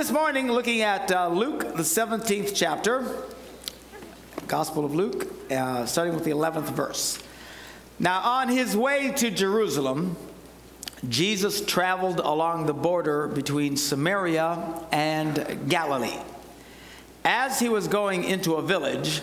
This 0.00 0.10
morning, 0.10 0.50
looking 0.50 0.80
at 0.80 1.12
uh, 1.12 1.28
Luke, 1.28 1.76
the 1.76 1.82
17th 1.82 2.52
chapter, 2.54 3.04
Gospel 4.48 4.86
of 4.86 4.94
Luke, 4.94 5.30
uh, 5.52 5.84
starting 5.84 6.14
with 6.14 6.24
the 6.24 6.30
11th 6.30 6.70
verse. 6.70 7.22
Now, 7.98 8.20
on 8.20 8.48
his 8.48 8.74
way 8.74 9.12
to 9.16 9.30
Jerusalem, 9.30 10.16
Jesus 11.06 11.62
traveled 11.62 12.18
along 12.18 12.64
the 12.64 12.72
border 12.72 13.28
between 13.28 13.76
Samaria 13.76 14.86
and 14.90 15.68
Galilee. 15.68 16.16
As 17.22 17.60
he 17.60 17.68
was 17.68 17.86
going 17.86 18.24
into 18.24 18.54
a 18.54 18.62
village, 18.62 19.20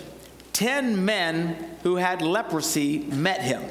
ten 0.53 1.03
men 1.03 1.75
who 1.81 1.95
had 1.95 2.21
leprosy 2.21 2.99
met 2.99 3.41
him. 3.41 3.63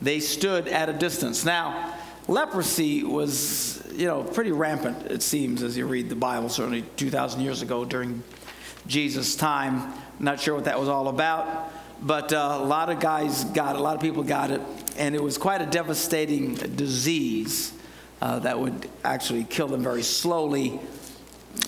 They 0.00 0.18
stood 0.18 0.66
at 0.66 0.88
a 0.88 0.92
distance. 0.92 1.44
Now, 1.44 1.91
leprosy 2.32 3.04
was 3.04 3.82
you 3.92 4.06
know, 4.06 4.24
pretty 4.24 4.52
rampant, 4.52 5.10
it 5.10 5.22
seems, 5.22 5.62
as 5.62 5.76
you 5.76 5.86
read 5.86 6.08
the 6.08 6.16
Bible, 6.16 6.48
certainly 6.48 6.82
2,000 6.96 7.40
years 7.42 7.62
ago 7.62 7.84
during 7.84 8.22
Jesus' 8.86 9.36
time. 9.36 9.92
Not 10.18 10.40
sure 10.40 10.54
what 10.54 10.64
that 10.64 10.80
was 10.80 10.88
all 10.88 11.08
about, 11.08 11.70
but 12.00 12.32
uh, 12.32 12.58
a 12.60 12.64
lot 12.64 12.88
of 12.88 13.00
guys 13.00 13.44
got 13.44 13.76
it, 13.76 13.78
a 13.78 13.82
lot 13.82 13.94
of 13.94 14.00
people 14.00 14.22
got 14.22 14.50
it, 14.50 14.60
and 14.96 15.14
it 15.14 15.22
was 15.22 15.36
quite 15.36 15.60
a 15.60 15.66
devastating 15.66 16.54
disease 16.54 17.72
uh, 18.22 18.38
that 18.40 18.58
would 18.58 18.88
actually 19.04 19.44
kill 19.44 19.68
them 19.68 19.82
very 19.82 20.02
slowly. 20.02 20.80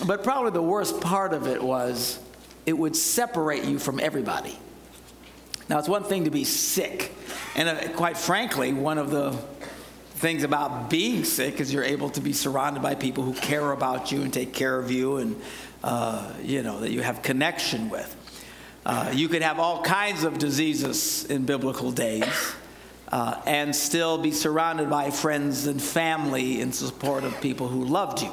But 0.05 0.23
probably 0.23 0.51
the 0.51 0.63
worst 0.63 0.99
part 0.99 1.33
of 1.33 1.47
it 1.47 1.61
was 1.61 2.19
it 2.65 2.73
would 2.73 2.95
separate 2.95 3.65
you 3.65 3.77
from 3.77 3.99
everybody. 3.99 4.57
Now, 5.69 5.79
it's 5.79 5.89
one 5.89 6.03
thing 6.03 6.25
to 6.25 6.31
be 6.31 6.43
sick, 6.43 7.11
and 7.55 7.69
uh, 7.69 7.89
quite 7.89 8.17
frankly, 8.17 8.73
one 8.73 8.97
of 8.97 9.11
the 9.11 9.37
things 10.25 10.43
about 10.43 10.89
being 10.89 11.23
sick 11.23 11.59
is 11.59 11.71
you're 11.71 11.83
able 11.83 12.09
to 12.09 12.19
be 12.19 12.33
surrounded 12.33 12.81
by 12.81 12.95
people 12.95 13.23
who 13.23 13.31
care 13.31 13.71
about 13.71 14.11
you 14.11 14.23
and 14.23 14.33
take 14.33 14.53
care 14.53 14.79
of 14.79 14.89
you 14.89 15.17
and, 15.17 15.39
uh, 15.83 16.33
you 16.41 16.63
know, 16.63 16.79
that 16.79 16.89
you 16.89 16.99
have 17.01 17.21
connection 17.21 17.91
with. 17.91 18.41
Uh, 18.87 19.11
you 19.13 19.29
could 19.29 19.43
have 19.43 19.59
all 19.59 19.83
kinds 19.83 20.23
of 20.23 20.39
diseases 20.39 21.25
in 21.25 21.45
biblical 21.45 21.91
days 21.91 22.55
uh, 23.09 23.39
and 23.45 23.75
still 23.75 24.17
be 24.17 24.31
surrounded 24.31 24.89
by 24.89 25.11
friends 25.11 25.67
and 25.67 25.79
family 25.79 26.59
in 26.59 26.71
support 26.71 27.23
of 27.23 27.39
people 27.39 27.67
who 27.67 27.85
loved 27.85 28.23
you. 28.23 28.31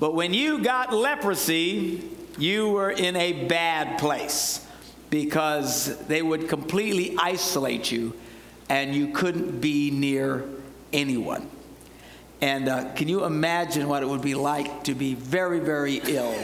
But 0.00 0.16
when 0.16 0.34
you 0.34 0.64
got 0.64 0.92
leprosy, 0.92 2.10
you 2.38 2.70
were 2.70 2.90
in 2.90 3.14
a 3.14 3.46
bad 3.46 4.00
place 4.00 4.66
because 5.10 5.96
they 6.08 6.22
would 6.22 6.48
completely 6.48 7.14
isolate 7.16 7.92
you 7.92 8.14
and 8.68 8.96
you 8.96 9.12
couldn't 9.12 9.60
be 9.60 9.92
near 9.92 10.44
anyone. 10.94 11.50
And 12.40 12.68
uh, 12.68 12.92
can 12.94 13.08
you 13.08 13.24
imagine 13.24 13.88
what 13.88 14.02
it 14.02 14.06
would 14.06 14.22
be 14.22 14.34
like 14.34 14.84
to 14.84 14.94
be 14.94 15.14
very, 15.14 15.60
very 15.60 15.96
ill, 15.96 16.34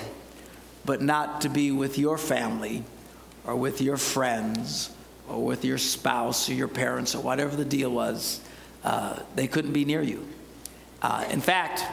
but 0.85 1.01
not 1.01 1.43
to 1.43 1.49
be 1.49 1.71
with 1.73 1.99
your 1.99 2.19
family 2.19 2.85
or 3.47 3.57
with 3.57 3.81
your 3.81 3.97
friends 3.97 4.91
or 5.29 5.45
with 5.45 5.65
your 5.65 5.79
spouse 5.79 6.49
or 6.49 6.55
your 6.55 6.69
parents 6.69 7.15
or 7.15 7.23
whatever 7.23 7.57
the 7.57 7.65
deal 7.65 7.91
was? 7.91 8.41
Uh, 8.85 9.19
they 9.35 9.47
couldn't 9.47 9.73
be 9.73 9.85
near 9.85 10.03
you. 10.03 10.27
Uh, 11.03 11.25
in 11.31 11.41
fact, 11.41 11.85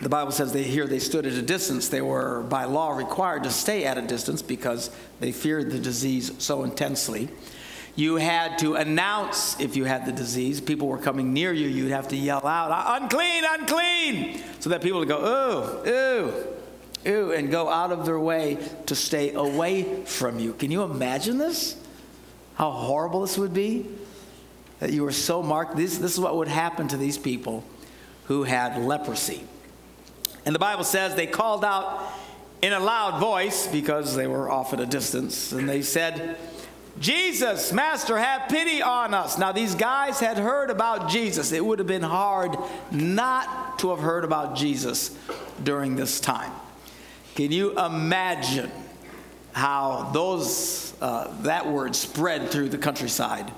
the 0.00 0.08
Bible 0.08 0.32
says 0.32 0.52
they 0.52 0.62
here 0.62 0.86
they 0.86 0.98
stood 0.98 1.26
at 1.26 1.34
a 1.34 1.42
distance. 1.42 1.88
They 1.88 2.00
were 2.00 2.42
by 2.42 2.64
law 2.64 2.90
required 2.92 3.44
to 3.44 3.50
stay 3.50 3.84
at 3.84 3.98
a 3.98 4.02
distance 4.02 4.40
because 4.40 4.90
they 5.20 5.30
feared 5.30 5.70
the 5.70 5.78
disease 5.78 6.32
so 6.38 6.64
intensely. 6.64 7.28
You 8.00 8.16
had 8.16 8.60
to 8.60 8.76
announce 8.76 9.60
if 9.60 9.76
you 9.76 9.84
had 9.84 10.06
the 10.06 10.12
disease. 10.12 10.58
People 10.58 10.88
were 10.88 10.96
coming 10.96 11.34
near 11.34 11.52
you. 11.52 11.68
You'd 11.68 11.90
have 11.90 12.08
to 12.08 12.16
yell 12.16 12.46
out, 12.46 12.70
uh, 12.70 12.98
unclean, 12.98 13.44
unclean, 13.46 14.42
so 14.58 14.70
that 14.70 14.80
people 14.80 15.00
would 15.00 15.08
go, 15.08 15.20
ooh, 15.20 15.90
ooh, 15.90 17.10
ooh, 17.10 17.32
and 17.32 17.50
go 17.50 17.68
out 17.68 17.92
of 17.92 18.06
their 18.06 18.18
way 18.18 18.56
to 18.86 18.96
stay 18.96 19.34
away 19.34 20.02
from 20.06 20.38
you. 20.38 20.54
Can 20.54 20.70
you 20.70 20.82
imagine 20.82 21.36
this? 21.36 21.76
How 22.54 22.70
horrible 22.70 23.20
this 23.20 23.36
would 23.36 23.52
be? 23.52 23.86
That 24.78 24.94
you 24.94 25.02
were 25.02 25.12
so 25.12 25.42
marked. 25.42 25.76
This, 25.76 25.98
this 25.98 26.14
is 26.14 26.20
what 26.20 26.34
would 26.36 26.48
happen 26.48 26.88
to 26.88 26.96
these 26.96 27.18
people 27.18 27.64
who 28.24 28.44
had 28.44 28.82
leprosy. 28.82 29.44
And 30.46 30.54
the 30.54 30.58
Bible 30.58 30.84
says 30.84 31.16
they 31.16 31.26
called 31.26 31.66
out 31.66 32.10
in 32.62 32.72
a 32.72 32.80
loud 32.80 33.20
voice 33.20 33.66
because 33.66 34.16
they 34.16 34.26
were 34.26 34.50
off 34.50 34.72
at 34.72 34.80
a 34.80 34.86
distance, 34.86 35.52
and 35.52 35.68
they 35.68 35.82
said, 35.82 36.38
Jesus, 36.98 37.72
Master, 37.72 38.18
have 38.18 38.48
pity 38.48 38.82
on 38.82 39.14
us. 39.14 39.38
Now, 39.38 39.52
these 39.52 39.74
guys 39.74 40.20
had 40.20 40.36
heard 40.36 40.70
about 40.70 41.08
Jesus. 41.08 41.52
It 41.52 41.64
would 41.64 41.78
have 41.78 41.88
been 41.88 42.02
hard 42.02 42.56
not 42.90 43.78
to 43.78 43.90
have 43.90 44.00
heard 44.00 44.24
about 44.24 44.56
Jesus 44.56 45.16
during 45.62 45.96
this 45.96 46.20
time. 46.20 46.52
Can 47.34 47.52
you 47.52 47.78
imagine 47.78 48.70
how 49.52 50.10
those, 50.12 50.92
uh, 51.00 51.34
that 51.42 51.66
word 51.66 51.96
spread 51.96 52.50
through 52.50 52.68
the 52.68 52.78
countryside 52.78 53.50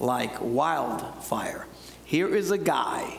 like 0.00 0.40
wildfire? 0.40 1.66
Here 2.04 2.34
is 2.34 2.50
a 2.50 2.58
guy 2.58 3.18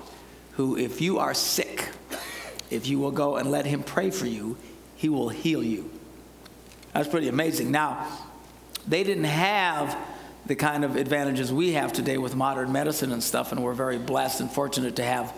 who, 0.53 0.77
if 0.77 1.01
you 1.01 1.19
are 1.19 1.33
sick, 1.33 1.89
if 2.69 2.87
you 2.87 2.99
will 2.99 3.11
go 3.11 3.35
and 3.35 3.51
let 3.51 3.65
him 3.65 3.83
pray 3.83 4.09
for 4.09 4.25
you, 4.25 4.57
he 4.95 5.09
will 5.09 5.29
heal 5.29 5.63
you. 5.63 5.89
That's 6.93 7.07
pretty 7.07 7.27
amazing. 7.27 7.69
Now, 7.69 8.07
they 8.87 9.03
didn't 9.03 9.25
have 9.25 9.97
the 10.45 10.55
kind 10.55 10.85
of 10.85 10.95
advantages 10.95 11.51
we 11.51 11.73
have 11.73 11.91
today 11.91 12.17
with 12.17 12.35
modern 12.35 12.71
medicine 12.71 13.11
and 13.11 13.21
stuff, 13.21 13.51
and 13.51 13.61
we're 13.61 13.73
very 13.73 13.97
blessed 13.97 14.39
and 14.39 14.49
fortunate 14.49 14.95
to 14.95 15.03
have 15.03 15.31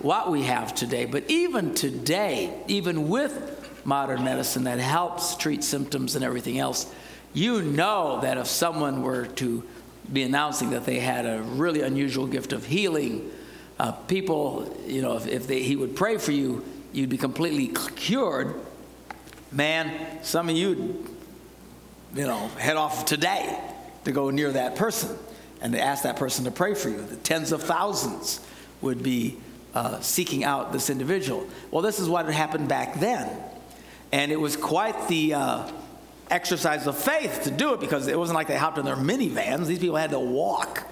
what 0.00 0.30
we 0.30 0.42
have 0.42 0.74
today. 0.74 1.04
But 1.04 1.24
even 1.28 1.74
today, 1.74 2.52
even 2.66 3.08
with 3.08 3.84
modern 3.84 4.24
medicine 4.24 4.64
that 4.64 4.78
helps 4.78 5.36
treat 5.36 5.62
symptoms 5.62 6.16
and 6.16 6.24
everything 6.24 6.58
else, 6.58 6.92
you 7.34 7.62
know 7.62 8.20
that 8.22 8.38
if 8.38 8.46
someone 8.46 9.02
were 9.02 9.26
to 9.26 9.62
be 10.10 10.22
announcing 10.22 10.70
that 10.70 10.86
they 10.86 11.00
had 11.00 11.26
a 11.26 11.42
really 11.42 11.82
unusual 11.82 12.26
gift 12.26 12.52
of 12.52 12.64
healing, 12.64 13.30
uh, 13.78 13.92
people, 13.92 14.74
you 14.86 15.02
know, 15.02 15.16
if, 15.16 15.26
if 15.26 15.46
they, 15.46 15.62
he 15.62 15.76
would 15.76 15.94
pray 15.94 16.16
for 16.16 16.32
you, 16.32 16.64
you'd 16.92 17.10
be 17.10 17.18
completely 17.18 17.68
cured. 17.96 18.54
Man, 19.52 20.22
some 20.22 20.48
of 20.48 20.56
you 20.56 21.15
you 22.14 22.26
know, 22.26 22.48
head 22.58 22.76
off 22.76 23.04
today 23.04 23.58
to 24.04 24.12
go 24.12 24.30
near 24.30 24.52
that 24.52 24.76
person 24.76 25.16
and 25.60 25.72
to 25.72 25.80
ask 25.80 26.04
that 26.04 26.16
person 26.16 26.44
to 26.44 26.50
pray 26.50 26.74
for 26.74 26.88
you. 26.88 27.02
The 27.02 27.16
tens 27.16 27.52
of 27.52 27.62
thousands 27.62 28.40
would 28.80 29.02
be 29.02 29.36
uh, 29.74 30.00
seeking 30.00 30.44
out 30.44 30.72
this 30.72 30.90
individual. 30.90 31.46
Well, 31.70 31.82
this 31.82 31.98
is 31.98 32.08
what 32.08 32.26
had 32.26 32.34
happened 32.34 32.68
back 32.68 33.00
then. 33.00 33.28
And 34.12 34.32
it 34.32 34.40
was 34.40 34.56
quite 34.56 35.08
the 35.08 35.34
uh, 35.34 35.70
exercise 36.30 36.86
of 36.86 36.96
faith 36.96 37.42
to 37.44 37.50
do 37.50 37.74
it 37.74 37.80
because 37.80 38.06
it 38.06 38.18
wasn't 38.18 38.36
like 38.36 38.48
they 38.48 38.56
hopped 38.56 38.78
in 38.78 38.84
their 38.84 38.96
minivans. 38.96 39.66
These 39.66 39.80
people 39.80 39.96
had 39.96 40.10
to 40.10 40.20
walk 40.20 40.86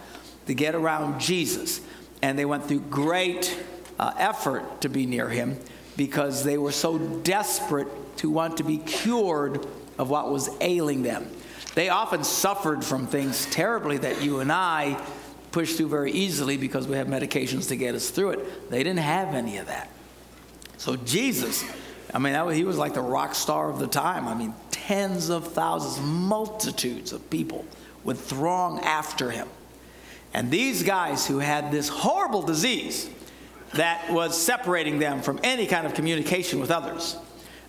to 0.47 0.55
get 0.55 0.75
around 0.75 1.21
Jesus. 1.21 1.81
And 2.21 2.39
they 2.39 2.45
went 2.45 2.67
through 2.67 2.81
great 2.81 3.57
uh, 3.99 4.13
effort 4.19 4.81
to 4.83 4.89
be 4.89 5.07
near 5.07 5.29
him 5.29 5.59
because 5.97 6.45
they 6.45 6.59
were 6.59 6.73
so 6.73 6.99
desperate 6.99 7.89
to 8.19 8.31
want 8.31 8.57
to 8.57 8.65
be 8.65 8.79
cured 8.79 9.67
of 9.99 10.11
what 10.11 10.31
was 10.31 10.51
ailing 10.61 11.03
them. 11.03 11.31
They 11.75 11.89
often 11.89 12.25
suffered 12.25 12.85
from 12.85 13.07
things 13.07 13.47
terribly 13.47 13.99
that 13.99 14.23
you 14.23 14.41
and 14.41 14.53
I 14.53 15.01
push 15.53 15.75
through 15.75 15.89
very 15.89 16.13
easily 16.13 16.57
because 16.57 16.87
we 16.87 16.97
have 16.97 17.07
medications 17.07 17.69
to 17.69 17.77
get 17.77 17.95
us 17.95 18.11
through 18.11 18.31
it. 18.31 18.71
They 18.71 18.83
didn't 18.83 19.01
have 19.01 19.35
any 19.35 19.59
of 19.59 19.67
that. 19.67 19.89
So 20.79 20.97
Jesus, 20.97 21.65
I 22.13 22.19
mean, 22.19 22.53
he 22.53 22.65
was 22.65 22.77
like 22.77 22.95
the 22.95 23.01
rock 23.01 23.35
star 23.35 23.71
of 23.71 23.79
the 23.79 23.87
time. 23.87 24.29
I 24.29 24.35
mean, 24.35 24.55
tens 24.71 25.31
of 25.31 25.53
thousands, 25.53 26.05
multitudes 26.07 27.13
of 27.13 27.29
people 27.31 27.65
would 28.05 28.19
throng 28.19 28.81
after 28.81 29.31
him. 29.31 29.49
And 30.33 30.51
these 30.51 30.83
guys 30.83 31.27
who 31.27 31.39
had 31.39 31.71
this 31.71 31.89
horrible 31.89 32.43
disease 32.43 33.09
that 33.75 34.11
was 34.11 34.41
separating 34.41 34.99
them 34.99 35.23
from 35.23 35.41
any 35.43 35.67
kind 35.67 35.87
of 35.87 35.95
communication 35.95 36.61
with 36.61 36.71
others, 36.71 37.17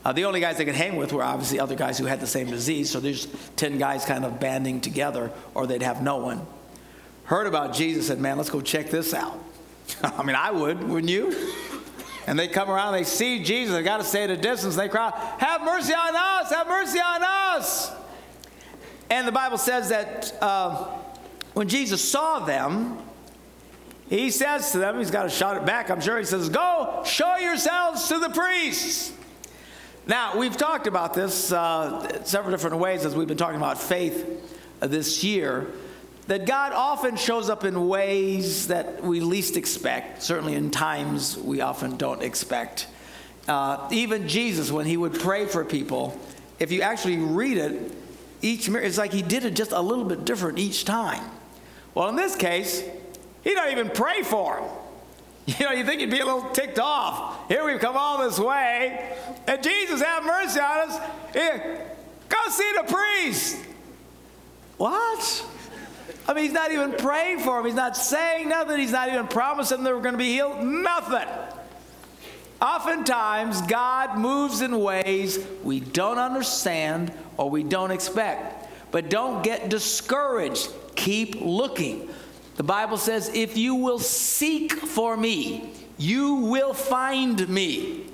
uh, 0.05 0.13
the 0.13 0.25
only 0.25 0.39
guys 0.39 0.57
they 0.57 0.65
could 0.65 0.75
hang 0.75 0.95
with 0.97 1.11
were 1.11 1.23
obviously 1.23 1.59
other 1.59 1.75
guys 1.75 1.97
who 1.97 2.05
had 2.05 2.19
the 2.19 2.27
same 2.27 2.47
disease. 2.47 2.91
So 2.91 2.99
there's 2.99 3.27
10 3.55 3.79
guys 3.79 4.05
kind 4.05 4.23
of 4.23 4.39
banding 4.39 4.79
together, 4.79 5.31
or 5.55 5.65
they'd 5.65 5.81
have 5.81 6.03
no 6.03 6.17
one. 6.17 6.45
Heard 7.23 7.47
about 7.47 7.73
Jesus, 7.73 8.07
said, 8.07 8.19
Man, 8.19 8.37
let's 8.37 8.51
go 8.51 8.61
check 8.61 8.91
this 8.91 9.15
out. 9.15 9.43
I 10.03 10.21
mean, 10.21 10.35
I 10.35 10.51
would, 10.51 10.87
wouldn't 10.87 11.09
you? 11.09 11.51
And 12.27 12.37
they 12.37 12.47
come 12.47 12.69
around, 12.69 12.93
they 12.93 13.03
see 13.03 13.43
Jesus, 13.43 13.73
they 13.73 13.81
got 13.81 13.97
to 13.97 14.03
stay 14.03 14.23
at 14.23 14.29
a 14.29 14.37
distance, 14.37 14.75
they 14.75 14.89
cry, 14.89 15.11
Have 15.39 15.63
mercy 15.63 15.93
on 15.93 16.15
us, 16.15 16.51
have 16.51 16.67
mercy 16.67 16.99
on 16.99 17.23
us. 17.23 17.91
And 19.09 19.27
the 19.27 19.31
Bible 19.31 19.57
says 19.57 19.89
that 19.89 20.37
uh, 20.39 20.85
when 21.53 21.67
Jesus 21.67 22.07
saw 22.07 22.39
them, 22.39 22.99
he 24.07 24.29
says 24.29 24.71
to 24.73 24.77
them, 24.77 24.99
he's 24.99 25.09
got 25.09 25.23
to 25.23 25.29
shout 25.29 25.57
it 25.57 25.65
back, 25.65 25.89
I'm 25.89 25.99
sure. 25.99 26.19
He 26.19 26.25
says, 26.25 26.49
Go 26.49 27.01
show 27.05 27.37
yourselves 27.37 28.07
to 28.09 28.19
the 28.19 28.29
priests. 28.29 29.11
Now, 30.07 30.37
we've 30.37 30.55
talked 30.55 30.85
about 30.85 31.15
this 31.15 31.51
uh, 31.51 32.23
several 32.25 32.51
different 32.51 32.77
ways 32.77 33.05
as 33.05 33.15
we've 33.15 33.27
been 33.27 33.37
talking 33.37 33.57
about 33.57 33.81
faith 33.81 34.27
uh, 34.79 34.85
this 34.85 35.23
year. 35.23 35.67
That 36.27 36.45
God 36.45 36.73
often 36.73 37.17
shows 37.17 37.49
up 37.49 37.63
in 37.63 37.87
ways 37.87 38.67
that 38.67 39.03
we 39.03 39.19
least 39.19 39.57
expect, 39.57 40.23
certainly 40.23 40.55
in 40.55 40.71
times 40.71 41.37
we 41.37 41.61
often 41.61 41.97
don't 41.97 42.23
expect. 42.23 42.87
uh, 43.47 43.87
even 43.91 44.27
Jesus, 44.27 44.71
when 44.71 44.85
he 44.85 44.97
would 44.97 45.13
pray 45.13 45.45
for 45.45 45.63
people, 45.63 46.19
if 46.59 46.71
you 46.71 46.81
actually 46.81 47.17
read 47.17 47.57
it, 47.57 47.91
each 48.41 48.67
it's 48.67 48.97
like 48.97 49.13
he 49.13 49.21
did 49.21 49.45
it 49.45 49.55
just 49.55 49.71
a 49.71 49.81
little 49.81 50.05
bit 50.05 50.25
different 50.25 50.59
each 50.59 50.85
time. 50.85 51.23
Well, 51.93 52.09
in 52.09 52.15
this 52.15 52.35
case, 52.35 52.83
he 53.43 53.53
don't 53.53 53.71
even 53.71 53.89
pray 53.89 54.23
for 54.23 54.57
him. 54.57 54.69
You 55.59 55.65
know, 55.65 55.71
you 55.73 55.85
think 55.85 56.01
you'd 56.01 56.09
be 56.09 56.19
a 56.19 56.25
little 56.25 56.49
ticked 56.49 56.79
off. 56.79 57.47
Here 57.49 57.63
we've 57.63 57.79
come 57.79 57.95
all 57.95 58.17
this 58.17 58.39
way, 58.39 59.15
and 59.45 59.61
Jesus 59.61 60.01
have 60.01 60.25
mercy 60.25 60.59
on 60.59 60.89
us. 60.89 60.99
Go 62.29 62.37
see 62.49 62.71
the 62.75 62.91
priest. 62.91 63.63
What? 64.77 65.45
I 66.27 66.33
mean, 66.33 66.45
he's 66.45 66.53
not 66.53 66.71
even 66.71 66.93
praying 66.93 67.39
for 67.39 67.59
him. 67.59 67.65
He's 67.65 67.75
not 67.75 67.95
saying 67.95 68.49
nothing. 68.49 68.79
He's 68.79 68.91
not 68.91 69.09
even 69.09 69.27
promising 69.27 69.83
they 69.83 69.93
were 69.93 70.01
going 70.01 70.13
to 70.13 70.19
be 70.19 70.33
healed. 70.33 70.63
Nothing. 70.63 71.27
Oftentimes, 72.61 73.61
God 73.63 74.17
moves 74.17 74.61
in 74.61 74.79
ways 74.79 75.45
we 75.63 75.79
don't 75.79 76.17
understand 76.17 77.11
or 77.37 77.49
we 77.49 77.63
don't 77.63 77.91
expect. 77.91 78.67
But 78.91 79.09
don't 79.09 79.43
get 79.43 79.69
discouraged. 79.69 80.69
Keep 80.95 81.41
looking. 81.41 82.09
The 82.55 82.63
Bible 82.63 82.97
says, 82.97 83.29
if 83.33 83.57
you 83.57 83.75
will 83.75 83.99
seek 83.99 84.73
for 84.73 85.17
me, 85.17 85.73
you 85.97 86.35
will 86.35 86.73
find 86.73 87.47
me. 87.49 88.05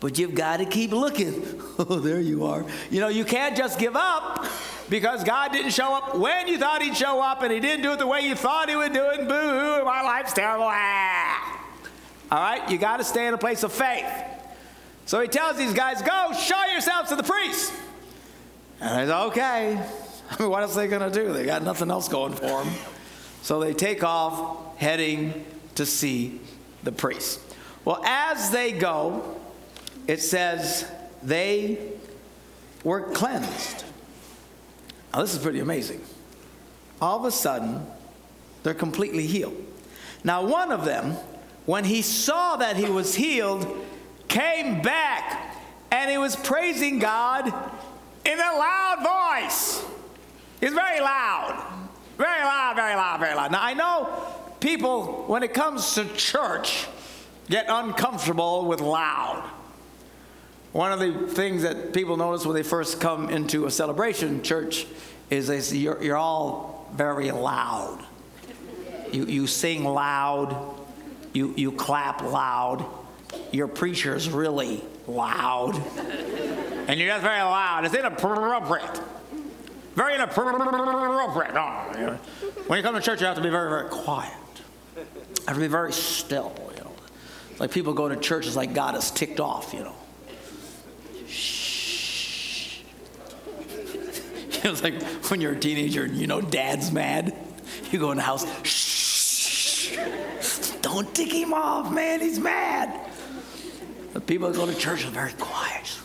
But 0.00 0.18
you've 0.18 0.34
got 0.34 0.58
to 0.58 0.64
keep 0.64 0.92
looking. 0.92 1.62
Oh, 1.80 2.00
there 2.00 2.18
you 2.20 2.44
are. 2.44 2.66
You 2.90 3.00
know, 3.00 3.06
you 3.06 3.24
can't 3.24 3.56
just 3.56 3.78
give 3.78 3.94
up 3.94 4.44
because 4.90 5.22
God 5.22 5.52
didn't 5.52 5.70
show 5.70 5.94
up 5.94 6.16
when 6.16 6.48
you 6.48 6.58
thought 6.58 6.82
He'd 6.82 6.96
show 6.96 7.22
up 7.22 7.42
and 7.42 7.52
He 7.52 7.60
didn't 7.60 7.84
do 7.84 7.92
it 7.92 8.00
the 8.00 8.06
way 8.06 8.22
you 8.22 8.34
thought 8.34 8.68
He 8.68 8.74
would 8.74 8.92
do 8.92 9.04
it. 9.10 9.20
And 9.20 9.28
Boo 9.28 9.34
hoo, 9.34 9.84
my 9.84 10.02
life's 10.02 10.32
terrible. 10.32 10.66
Ah. 10.68 11.60
All 12.32 12.38
right, 12.40 12.68
you 12.68 12.78
got 12.78 12.96
to 12.96 13.04
stay 13.04 13.28
in 13.28 13.34
a 13.34 13.38
place 13.38 13.62
of 13.62 13.72
faith. 13.72 14.04
So 15.06 15.20
He 15.20 15.28
tells 15.28 15.56
these 15.56 15.72
guys, 15.72 16.02
go 16.02 16.32
show 16.32 16.64
yourselves 16.72 17.10
to 17.10 17.16
the 17.16 17.22
priest. 17.22 17.72
And 18.80 18.90
I 18.90 19.06
said, 19.06 19.26
okay. 19.26 19.80
I 20.30 20.36
mean, 20.42 20.50
what 20.50 20.64
else 20.64 20.76
are 20.76 20.80
they 20.80 20.88
going 20.88 21.12
to 21.12 21.16
do? 21.16 21.32
They 21.32 21.44
got 21.44 21.62
nothing 21.62 21.92
else 21.92 22.08
going 22.08 22.32
for 22.32 22.64
them. 22.64 22.74
So 23.42 23.60
they 23.60 23.72
take 23.72 24.04
off, 24.04 24.76
heading 24.78 25.44
to 25.74 25.86
see 25.86 26.40
the 26.82 26.92
priest. 26.92 27.40
Well, 27.84 28.02
as 28.04 28.50
they 28.50 28.72
go, 28.72 29.40
it 30.06 30.20
says 30.20 30.90
they 31.22 31.92
were 32.84 33.12
cleansed. 33.12 33.84
Now, 35.12 35.22
this 35.22 35.34
is 35.34 35.42
pretty 35.42 35.60
amazing. 35.60 36.02
All 37.00 37.18
of 37.18 37.24
a 37.24 37.30
sudden, 37.30 37.86
they're 38.62 38.74
completely 38.74 39.26
healed. 39.26 39.56
Now, 40.24 40.44
one 40.44 40.72
of 40.72 40.84
them, 40.84 41.16
when 41.64 41.84
he 41.84 42.02
saw 42.02 42.56
that 42.56 42.76
he 42.76 42.86
was 42.86 43.14
healed, 43.14 43.86
came 44.26 44.82
back 44.82 45.56
and 45.90 46.10
he 46.10 46.18
was 46.18 46.36
praising 46.36 46.98
God 46.98 47.46
in 48.24 48.38
a 48.38 48.52
loud 48.52 49.40
voice. 49.42 49.84
He's 50.60 50.74
very 50.74 51.00
loud. 51.00 51.87
Very 52.18 52.42
loud, 52.42 52.74
very 52.74 52.96
loud, 52.96 53.20
very 53.20 53.34
loud. 53.34 53.52
Now, 53.52 53.62
I 53.62 53.74
know 53.74 54.12
people, 54.58 55.24
when 55.28 55.44
it 55.44 55.54
comes 55.54 55.94
to 55.94 56.04
church, 56.16 56.86
get 57.48 57.66
uncomfortable 57.68 58.66
with 58.66 58.80
loud. 58.80 59.48
One 60.72 60.92
of 60.92 60.98
the 60.98 61.28
things 61.28 61.62
that 61.62 61.94
people 61.94 62.16
notice 62.16 62.44
when 62.44 62.56
they 62.56 62.64
first 62.64 63.00
come 63.00 63.30
into 63.30 63.66
a 63.66 63.70
celebration 63.70 64.42
church 64.42 64.86
is 65.30 65.46
they 65.46 65.60
say, 65.60 65.76
you're, 65.76 66.02
you're 66.02 66.16
all 66.16 66.90
very 66.92 67.30
loud. 67.30 68.04
You, 69.12 69.24
you 69.24 69.46
sing 69.46 69.84
loud, 69.84 70.74
you, 71.32 71.54
you 71.56 71.70
clap 71.72 72.22
loud, 72.22 72.84
your 73.52 73.68
preacher's 73.68 74.28
really 74.28 74.82
loud, 75.06 75.80
and 76.88 76.98
you're 76.98 77.08
just 77.08 77.22
very 77.22 77.42
loud. 77.42 77.84
It's 77.84 77.94
inappropriate. 77.94 79.00
Very 79.98 80.14
inappropriate. 80.14 81.56
Oh. 81.56 82.18
When 82.68 82.76
you 82.76 82.84
come 82.84 82.94
to 82.94 83.00
church, 83.00 83.20
you 83.20 83.26
have 83.26 83.34
to 83.34 83.42
be 83.42 83.50
very, 83.50 83.68
very 83.68 83.88
quiet. 83.88 84.32
You 84.94 85.02
have 85.48 85.56
to 85.56 85.60
be 85.60 85.66
very 85.66 85.92
still, 85.92 86.54
you 86.76 86.84
know. 86.84 86.92
It's 87.50 87.58
like 87.58 87.72
people 87.72 87.94
go 87.94 88.08
to 88.08 88.14
church, 88.14 88.46
it's 88.46 88.54
like 88.54 88.74
God 88.74 88.94
is 88.94 89.10
ticked 89.10 89.40
off, 89.40 89.74
you 89.74 89.80
know. 89.80 89.96
Shh. 91.26 92.82
it's 94.62 94.84
like 94.84 95.02
when 95.32 95.40
you're 95.40 95.54
a 95.54 95.58
teenager 95.58 96.04
and 96.04 96.16
you 96.16 96.28
know 96.28 96.40
dad's 96.40 96.92
mad. 96.92 97.34
You 97.90 97.98
go 97.98 98.12
in 98.12 98.18
the 98.18 98.22
house, 98.22 98.46
shh. 98.64 99.96
Don't 100.80 101.12
tick 101.12 101.32
him 101.32 101.52
off, 101.52 101.92
man, 101.92 102.20
he's 102.20 102.38
mad. 102.38 103.10
The 104.12 104.20
people 104.20 104.48
that 104.48 104.56
go 104.56 104.64
to 104.64 104.76
church 104.76 105.04
are 105.04 105.10
very 105.10 105.32
quiet. 105.32 105.98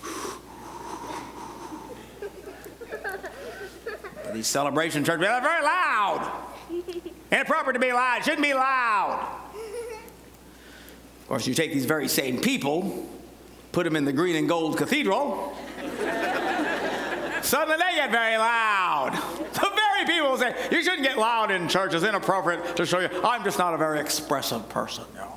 These 4.34 4.48
celebration 4.48 5.04
churches, 5.04 5.28
they're 5.28 5.42
very 5.42 5.64
loud. 5.64 6.32
Inappropriate 7.32 7.76
to 7.76 7.80
be 7.80 7.94
loud. 7.94 8.24
Shouldn't 8.24 8.42
be 8.42 8.54
loud. 8.54 9.40
Of 11.22 11.28
course, 11.28 11.48
you 11.48 11.54
take 11.54 11.72
these 11.74 11.86
very 11.86 12.08
same 12.08 12.40
people, 12.42 13.08
put 13.72 13.86
them 13.86 13.96
in 13.96 14.06
the 14.06 14.14
green 14.14 14.36
and 14.36 14.48
gold 14.48 14.78
cathedral. 14.78 15.56
Suddenly 17.42 17.78
they 17.78 17.96
get 17.96 18.12
very 18.12 18.38
loud. 18.38 19.14
The 19.54 19.72
very 19.76 20.06
people 20.06 20.38
say, 20.38 20.56
you 20.72 20.82
shouldn't 20.84 21.04
get 21.04 21.18
loud 21.18 21.52
in 21.52 21.68
church. 21.68 21.94
It's 21.94 22.04
inappropriate 22.04 22.76
to 22.78 22.86
show 22.86 23.00
you. 23.00 23.10
I'm 23.24 23.44
just 23.44 23.58
not 23.58 23.74
a 23.74 23.78
very 23.78 24.00
expressive 24.00 24.68
person. 24.70 25.04
You 25.14 25.20
know. 25.20 25.34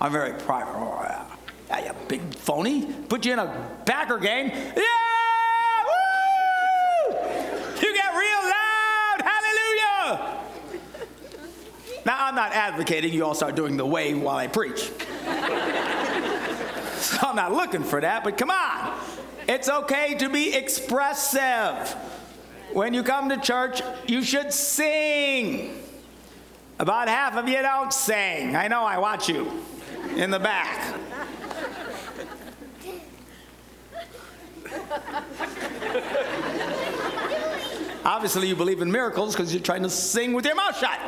I'm 0.00 0.12
very 0.12 0.38
private. 0.40 0.72
Oh, 0.74 1.00
yeah. 1.02 1.26
yeah, 1.68 1.86
you 1.86 1.92
big 2.06 2.34
phony. 2.34 2.92
Put 3.08 3.24
you 3.26 3.32
in 3.32 3.38
a 3.38 3.68
Packer 3.84 4.18
game. 4.18 4.48
Yeah! 4.76 5.07
Now, 12.08 12.24
I'm 12.24 12.34
not 12.34 12.52
advocating 12.52 13.12
you 13.12 13.26
all 13.26 13.34
start 13.34 13.54
doing 13.54 13.76
the 13.76 13.84
wave 13.84 14.18
while 14.18 14.38
I 14.38 14.46
preach. 14.46 14.78
so 16.96 17.18
I'm 17.20 17.36
not 17.36 17.52
looking 17.52 17.84
for 17.84 18.00
that, 18.00 18.24
but 18.24 18.38
come 18.38 18.50
on. 18.50 18.98
It's 19.46 19.68
okay 19.68 20.14
to 20.14 20.30
be 20.30 20.54
expressive. 20.54 21.94
When 22.72 22.94
you 22.94 23.02
come 23.02 23.28
to 23.28 23.36
church, 23.36 23.82
you 24.06 24.22
should 24.22 24.54
sing. 24.54 25.82
About 26.78 27.08
half 27.08 27.36
of 27.36 27.46
you 27.46 27.60
don't 27.60 27.92
sing. 27.92 28.56
I 28.56 28.68
know, 28.68 28.84
I 28.84 28.96
watch 28.96 29.28
you 29.28 29.52
in 30.16 30.30
the 30.30 30.38
back. 30.38 30.94
Obviously, 38.08 38.48
you 38.48 38.56
believe 38.56 38.80
in 38.80 38.90
miracles 38.90 39.36
because 39.36 39.52
you're 39.52 39.62
trying 39.62 39.82
to 39.82 39.90
sing 39.90 40.32
with 40.32 40.46
your 40.46 40.54
mouth 40.54 40.78
shut. 40.78 40.98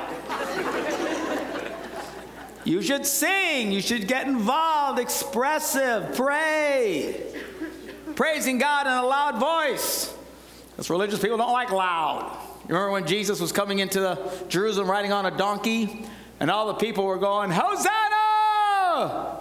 You 2.66 2.82
should 2.82 3.06
sing. 3.06 3.72
You 3.72 3.80
should 3.80 4.06
get 4.06 4.26
involved, 4.26 4.98
expressive, 4.98 6.14
pray. 6.14 7.24
Praising 8.16 8.58
God 8.58 8.86
in 8.86 8.92
a 8.92 9.02
loud 9.02 9.40
voice. 9.40 10.14
Because 10.72 10.90
religious 10.90 11.18
people 11.18 11.38
don't 11.38 11.54
like 11.54 11.72
loud. 11.72 12.36
You 12.68 12.74
remember 12.74 12.92
when 12.92 13.06
Jesus 13.06 13.40
was 13.40 13.50
coming 13.50 13.78
into 13.78 14.18
Jerusalem 14.48 14.90
riding 14.90 15.10
on 15.10 15.24
a 15.24 15.34
donkey, 15.34 16.04
and 16.38 16.50
all 16.50 16.66
the 16.66 16.74
people 16.74 17.06
were 17.06 17.16
going, 17.16 17.50
Hosanna! 17.50 19.38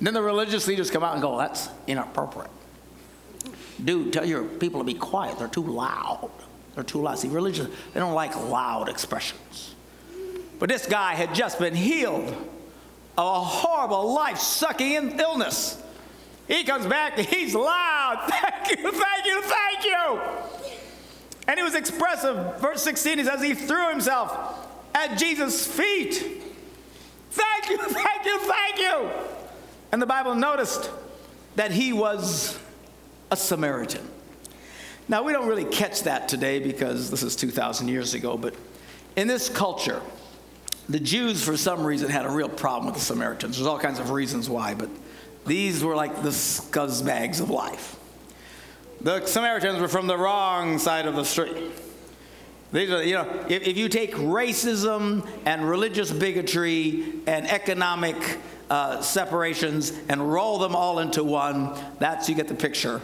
then 0.00 0.14
the 0.14 0.22
religious 0.22 0.68
leaders 0.68 0.88
come 0.88 1.02
out 1.02 1.14
and 1.14 1.22
go, 1.22 1.36
That's 1.36 1.68
inappropriate. 1.88 2.52
Dude, 3.84 4.12
tell 4.12 4.24
your 4.24 4.44
people 4.44 4.78
to 4.78 4.84
be 4.84 4.94
quiet. 4.94 5.40
They're 5.40 5.48
too 5.48 5.64
loud. 5.64 6.30
They're 6.76 6.84
too 6.84 7.00
loud. 7.00 7.18
See, 7.18 7.28
religious, 7.28 7.66
they 7.94 8.00
don't 8.00 8.14
like 8.14 8.36
loud 8.36 8.88
expressions. 8.88 9.74
But 10.58 10.68
this 10.68 10.86
guy 10.86 11.14
had 11.14 11.34
just 11.34 11.58
been 11.58 11.74
healed 11.74 12.28
of 13.18 13.26
a 13.26 13.40
horrible 13.40 14.12
life 14.12 14.38
sucking 14.38 15.18
illness. 15.18 15.82
He 16.46 16.64
comes 16.64 16.86
back 16.86 17.18
he's 17.18 17.54
loud. 17.54 18.26
Thank 18.28 18.78
you, 18.78 18.92
thank 18.92 19.26
you, 19.26 19.42
thank 19.42 19.84
you. 19.84 20.20
And 21.48 21.58
he 21.58 21.64
was 21.64 21.74
expressive. 21.74 22.60
Verse 22.60 22.82
16, 22.82 23.18
he 23.18 23.24
says, 23.24 23.42
he 23.42 23.54
threw 23.54 23.88
himself 23.90 24.68
at 24.94 25.16
Jesus' 25.16 25.66
feet. 25.66 26.14
Thank 27.30 27.70
you, 27.70 27.78
thank 27.88 28.24
you, 28.24 28.38
thank 28.40 28.78
you. 28.78 29.10
And 29.92 30.02
the 30.02 30.06
Bible 30.06 30.34
noticed 30.34 30.90
that 31.54 31.70
he 31.70 31.92
was 31.92 32.58
a 33.30 33.36
Samaritan. 33.36 34.06
Now, 35.08 35.22
we 35.22 35.32
don't 35.32 35.46
really 35.46 35.64
catch 35.64 36.02
that 36.02 36.28
today 36.28 36.58
because 36.58 37.10
this 37.10 37.22
is 37.22 37.36
2,000 37.36 37.86
years 37.86 38.14
ago, 38.14 38.36
but 38.36 38.54
in 39.14 39.28
this 39.28 39.48
culture, 39.48 40.02
the 40.88 40.98
Jews, 40.98 41.44
for 41.44 41.56
some 41.56 41.84
reason, 41.84 42.10
had 42.10 42.26
a 42.26 42.30
real 42.30 42.48
problem 42.48 42.86
with 42.86 42.96
the 42.96 43.00
Samaritans. 43.00 43.56
There's 43.56 43.68
all 43.68 43.78
kinds 43.78 44.00
of 44.00 44.10
reasons 44.10 44.50
why, 44.50 44.74
but 44.74 44.90
these 45.46 45.84
were 45.84 45.94
like 45.94 46.22
the 46.22 46.30
scuzzbags 46.30 47.40
of 47.40 47.50
life. 47.50 47.96
The 49.00 49.24
Samaritans 49.26 49.80
were 49.80 49.88
from 49.88 50.08
the 50.08 50.18
wrong 50.18 50.78
side 50.78 51.06
of 51.06 51.14
the 51.14 51.24
street. 51.24 51.56
These 52.72 52.90
are, 52.90 53.02
you 53.04 53.14
know, 53.14 53.46
if, 53.48 53.62
if 53.62 53.76
you 53.76 53.88
take 53.88 54.12
racism 54.14 55.28
and 55.44 55.68
religious 55.68 56.10
bigotry 56.10 57.04
and 57.28 57.48
economic 57.48 58.16
uh, 58.68 59.00
separations 59.00 59.92
and 60.08 60.32
roll 60.32 60.58
them 60.58 60.74
all 60.74 60.98
into 60.98 61.22
one. 61.22 61.78
That's, 62.00 62.28
you 62.28 62.34
get 62.34 62.48
the 62.48 62.54
picture 62.54 63.00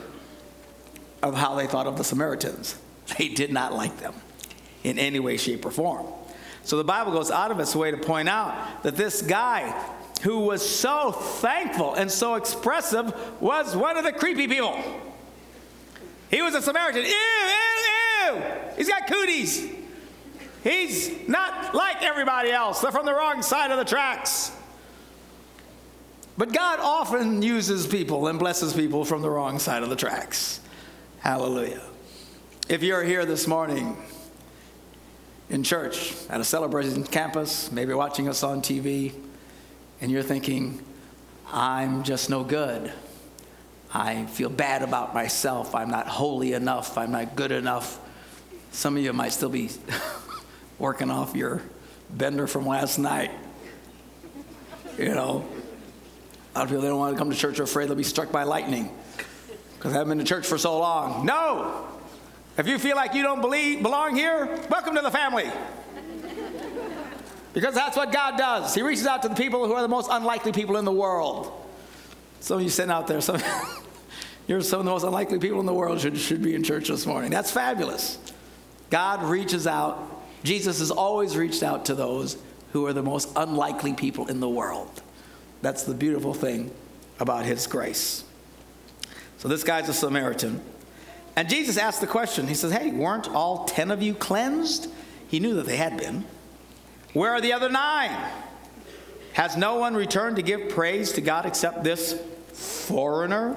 of 1.22 1.34
how 1.34 1.54
they 1.54 1.66
thought 1.66 1.86
of 1.86 1.96
the 1.96 2.04
Samaritans. 2.04 2.76
They 3.18 3.28
did 3.28 3.52
not 3.52 3.74
like 3.74 3.98
them 3.98 4.14
in 4.84 4.98
any 4.98 5.18
way, 5.18 5.36
shape, 5.36 5.66
or 5.66 5.70
form. 5.70 6.06
So 6.62 6.76
the 6.76 6.84
Bible 6.84 7.12
goes 7.12 7.30
out 7.30 7.50
of 7.50 7.58
its 7.58 7.74
way 7.74 7.90
to 7.90 7.96
point 7.96 8.28
out 8.28 8.84
that 8.84 8.96
this 8.96 9.22
guy 9.22 9.70
who 10.22 10.40
was 10.40 10.66
so 10.66 11.10
thankful 11.10 11.94
and 11.94 12.10
so 12.10 12.36
expressive 12.36 13.12
was 13.40 13.76
one 13.76 13.96
of 13.96 14.04
the 14.04 14.12
creepy 14.12 14.46
people. 14.46 14.80
He 16.30 16.40
was 16.40 16.54
a 16.54 16.62
Samaritan. 16.62 17.02
Ew, 17.02 17.10
ew, 17.10 18.34
ew. 18.34 18.42
He's 18.76 18.88
got 18.88 19.08
cooties. 19.08 19.68
He's 20.62 21.28
not 21.28 21.74
like 21.74 22.02
everybody 22.02 22.50
else. 22.52 22.80
They're 22.80 22.92
from 22.92 23.04
the 23.04 23.14
wrong 23.14 23.42
side 23.42 23.72
of 23.72 23.78
the 23.78 23.84
tracks. 23.84 24.52
But 26.38 26.52
God 26.52 26.78
often 26.80 27.42
uses 27.42 27.86
people 27.86 28.28
and 28.28 28.38
blesses 28.38 28.72
people 28.72 29.04
from 29.04 29.22
the 29.22 29.30
wrong 29.30 29.58
side 29.58 29.82
of 29.82 29.90
the 29.90 29.96
tracks. 29.96 30.60
Hallelujah. 31.22 31.80
If 32.68 32.82
you're 32.82 33.04
here 33.04 33.24
this 33.24 33.46
morning 33.46 33.96
in 35.48 35.62
church 35.62 36.16
at 36.28 36.40
a 36.40 36.44
celebration 36.44 37.04
campus, 37.04 37.70
maybe 37.70 37.94
watching 37.94 38.28
us 38.28 38.42
on 38.42 38.60
TV, 38.60 39.12
and 40.00 40.10
you're 40.10 40.24
thinking, 40.24 40.84
I'm 41.46 42.02
just 42.02 42.28
no 42.28 42.42
good. 42.42 42.92
I 43.94 44.26
feel 44.26 44.50
bad 44.50 44.82
about 44.82 45.14
myself. 45.14 45.76
I'm 45.76 45.90
not 45.90 46.08
holy 46.08 46.54
enough. 46.54 46.98
I'm 46.98 47.12
not 47.12 47.36
good 47.36 47.52
enough. 47.52 48.00
Some 48.72 48.96
of 48.96 49.04
you 49.04 49.12
might 49.12 49.30
still 49.30 49.48
be 49.48 49.70
working 50.80 51.08
off 51.08 51.36
your 51.36 51.62
bender 52.10 52.48
from 52.48 52.66
last 52.66 52.98
night. 52.98 53.30
You 54.98 55.14
know, 55.14 55.46
a 56.56 56.58
lot 56.58 56.64
of 56.64 56.68
people 56.68 56.82
they 56.82 56.88
don't 56.88 56.98
want 56.98 57.14
to 57.14 57.18
come 57.18 57.30
to 57.30 57.36
church 57.36 57.60
are 57.60 57.62
afraid 57.62 57.88
they'll 57.88 57.94
be 57.94 58.02
struck 58.02 58.32
by 58.32 58.42
lightning 58.42 58.90
because 59.82 59.94
they 59.94 59.98
haven't 59.98 60.16
been 60.16 60.24
to 60.24 60.32
church 60.32 60.46
for 60.46 60.58
so 60.58 60.78
long. 60.78 61.26
No, 61.26 61.88
if 62.56 62.68
you 62.68 62.78
feel 62.78 62.94
like 62.94 63.14
you 63.14 63.22
don't 63.24 63.40
believe, 63.40 63.82
belong 63.82 64.14
here, 64.14 64.46
welcome 64.70 64.94
to 64.94 65.00
the 65.00 65.10
family. 65.10 65.50
Because 67.52 67.74
that's 67.74 67.96
what 67.96 68.12
God 68.12 68.38
does. 68.38 68.76
He 68.76 68.82
reaches 68.82 69.08
out 69.08 69.22
to 69.22 69.28
the 69.28 69.34
people 69.34 69.66
who 69.66 69.72
are 69.72 69.82
the 69.82 69.88
most 69.88 70.08
unlikely 70.08 70.52
people 70.52 70.76
in 70.76 70.84
the 70.84 70.92
world. 70.92 71.52
Some 72.38 72.58
of 72.58 72.62
you 72.62 72.68
sitting 72.68 72.92
out 72.92 73.08
there, 73.08 73.20
some, 73.20 73.42
you're 74.46 74.60
some 74.60 74.78
of 74.78 74.84
the 74.84 74.92
most 74.92 75.02
unlikely 75.02 75.40
people 75.40 75.58
in 75.58 75.66
the 75.66 75.74
world 75.74 76.00
should, 76.00 76.16
should 76.16 76.42
be 76.44 76.54
in 76.54 76.62
church 76.62 76.86
this 76.86 77.04
morning. 77.04 77.32
That's 77.32 77.50
fabulous. 77.50 78.18
God 78.88 79.24
reaches 79.24 79.66
out. 79.66 80.22
Jesus 80.44 80.78
has 80.78 80.92
always 80.92 81.36
reached 81.36 81.64
out 81.64 81.86
to 81.86 81.96
those 81.96 82.36
who 82.72 82.86
are 82.86 82.92
the 82.92 83.02
most 83.02 83.30
unlikely 83.34 83.94
people 83.94 84.28
in 84.28 84.38
the 84.38 84.48
world. 84.48 85.02
That's 85.60 85.82
the 85.82 85.94
beautiful 85.94 86.34
thing 86.34 86.70
about 87.18 87.46
his 87.46 87.66
grace. 87.66 88.22
So 89.42 89.48
this 89.48 89.64
guy's 89.64 89.88
a 89.88 89.92
Samaritan. 89.92 90.60
And 91.34 91.48
Jesus 91.48 91.76
asked 91.76 92.00
the 92.00 92.06
question. 92.06 92.46
He 92.46 92.54
says, 92.54 92.70
Hey, 92.70 92.92
weren't 92.92 93.28
all 93.28 93.64
10 93.64 93.90
of 93.90 94.00
you 94.00 94.14
cleansed? 94.14 94.88
He 95.26 95.40
knew 95.40 95.54
that 95.54 95.66
they 95.66 95.78
had 95.78 95.96
been. 95.96 96.24
Where 97.12 97.32
are 97.32 97.40
the 97.40 97.52
other 97.52 97.68
nine? 97.68 98.16
Has 99.32 99.56
no 99.56 99.74
one 99.80 99.96
returned 99.96 100.36
to 100.36 100.42
give 100.42 100.68
praise 100.68 101.10
to 101.14 101.20
God 101.20 101.44
except 101.44 101.82
this 101.82 102.22
foreigner? 102.52 103.56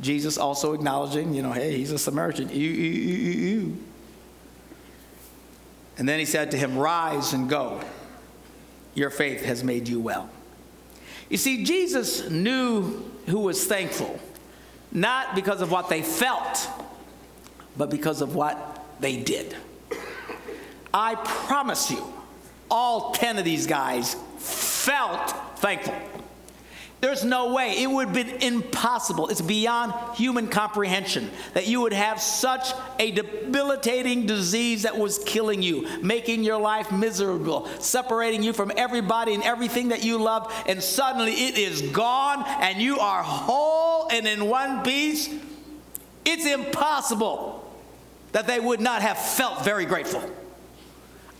Jesus 0.00 0.38
also 0.38 0.72
acknowledging, 0.72 1.34
you 1.34 1.42
know, 1.42 1.52
hey, 1.52 1.76
he's 1.76 1.92
a 1.92 1.98
Samaritan. 1.98 2.48
Ew, 2.48 2.56
ew, 2.56 3.30
ew. 3.50 3.78
And 5.98 6.08
then 6.08 6.18
he 6.18 6.24
said 6.24 6.50
to 6.52 6.56
him, 6.56 6.78
Rise 6.78 7.34
and 7.34 7.46
go. 7.46 7.82
Your 8.94 9.10
faith 9.10 9.44
has 9.44 9.62
made 9.62 9.86
you 9.86 10.00
well. 10.00 10.30
You 11.28 11.36
see, 11.36 11.62
Jesus 11.62 12.30
knew 12.30 13.04
who 13.26 13.40
was 13.40 13.66
thankful, 13.66 14.18
not 14.92 15.34
because 15.34 15.60
of 15.60 15.70
what 15.70 15.88
they 15.88 16.02
felt, 16.02 16.68
but 17.76 17.90
because 17.90 18.20
of 18.20 18.34
what 18.34 18.84
they 19.00 19.16
did. 19.16 19.56
I 20.92 21.14
promise 21.14 21.90
you, 21.90 22.04
all 22.70 23.12
10 23.12 23.38
of 23.38 23.44
these 23.44 23.66
guys 23.66 24.16
felt 24.38 25.30
thankful. 25.58 25.94
There's 27.00 27.24
no 27.24 27.54
way. 27.54 27.82
It 27.82 27.90
would 27.90 28.08
have 28.08 28.14
been 28.14 28.42
impossible. 28.42 29.28
It's 29.28 29.40
beyond 29.40 29.94
human 30.16 30.48
comprehension 30.48 31.30
that 31.54 31.66
you 31.66 31.80
would 31.80 31.94
have 31.94 32.20
such 32.20 32.72
a 32.98 33.10
debilitating 33.10 34.26
disease 34.26 34.82
that 34.82 34.98
was 34.98 35.18
killing 35.20 35.62
you, 35.62 35.88
making 36.02 36.44
your 36.44 36.60
life 36.60 36.92
miserable, 36.92 37.66
separating 37.78 38.42
you 38.42 38.52
from 38.52 38.70
everybody 38.76 39.32
and 39.32 39.42
everything 39.42 39.88
that 39.88 40.04
you 40.04 40.18
love, 40.18 40.52
and 40.66 40.82
suddenly 40.82 41.32
it 41.32 41.56
is 41.56 41.80
gone 41.80 42.44
and 42.46 42.82
you 42.82 42.98
are 42.98 43.22
whole 43.22 44.08
and 44.10 44.26
in 44.26 44.46
one 44.46 44.82
piece. 44.82 45.30
It's 46.26 46.44
impossible 46.44 47.66
that 48.32 48.46
they 48.46 48.60
would 48.60 48.80
not 48.80 49.00
have 49.00 49.16
felt 49.16 49.64
very 49.64 49.86
grateful. 49.86 50.22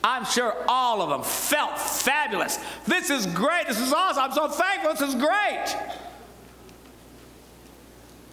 I'm 0.03 0.25
sure 0.25 0.55
all 0.67 1.03
of 1.03 1.11
them 1.11 1.23
felt 1.23 1.79
fabulous. 1.79 2.59
This 2.87 3.11
is 3.11 3.27
great. 3.27 3.67
This 3.69 3.81
is 3.81 3.93
awesome. 3.93 4.25
I'm 4.25 4.33
so 4.33 4.49
thankful. 4.49 4.93
This 4.93 5.03
is 5.03 5.15
great. 5.15 5.77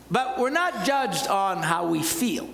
But 0.10 0.40
we're 0.40 0.50
not 0.50 0.86
judged 0.86 1.28
on 1.28 1.62
how 1.62 1.88
we 1.88 2.02
feel. 2.02 2.50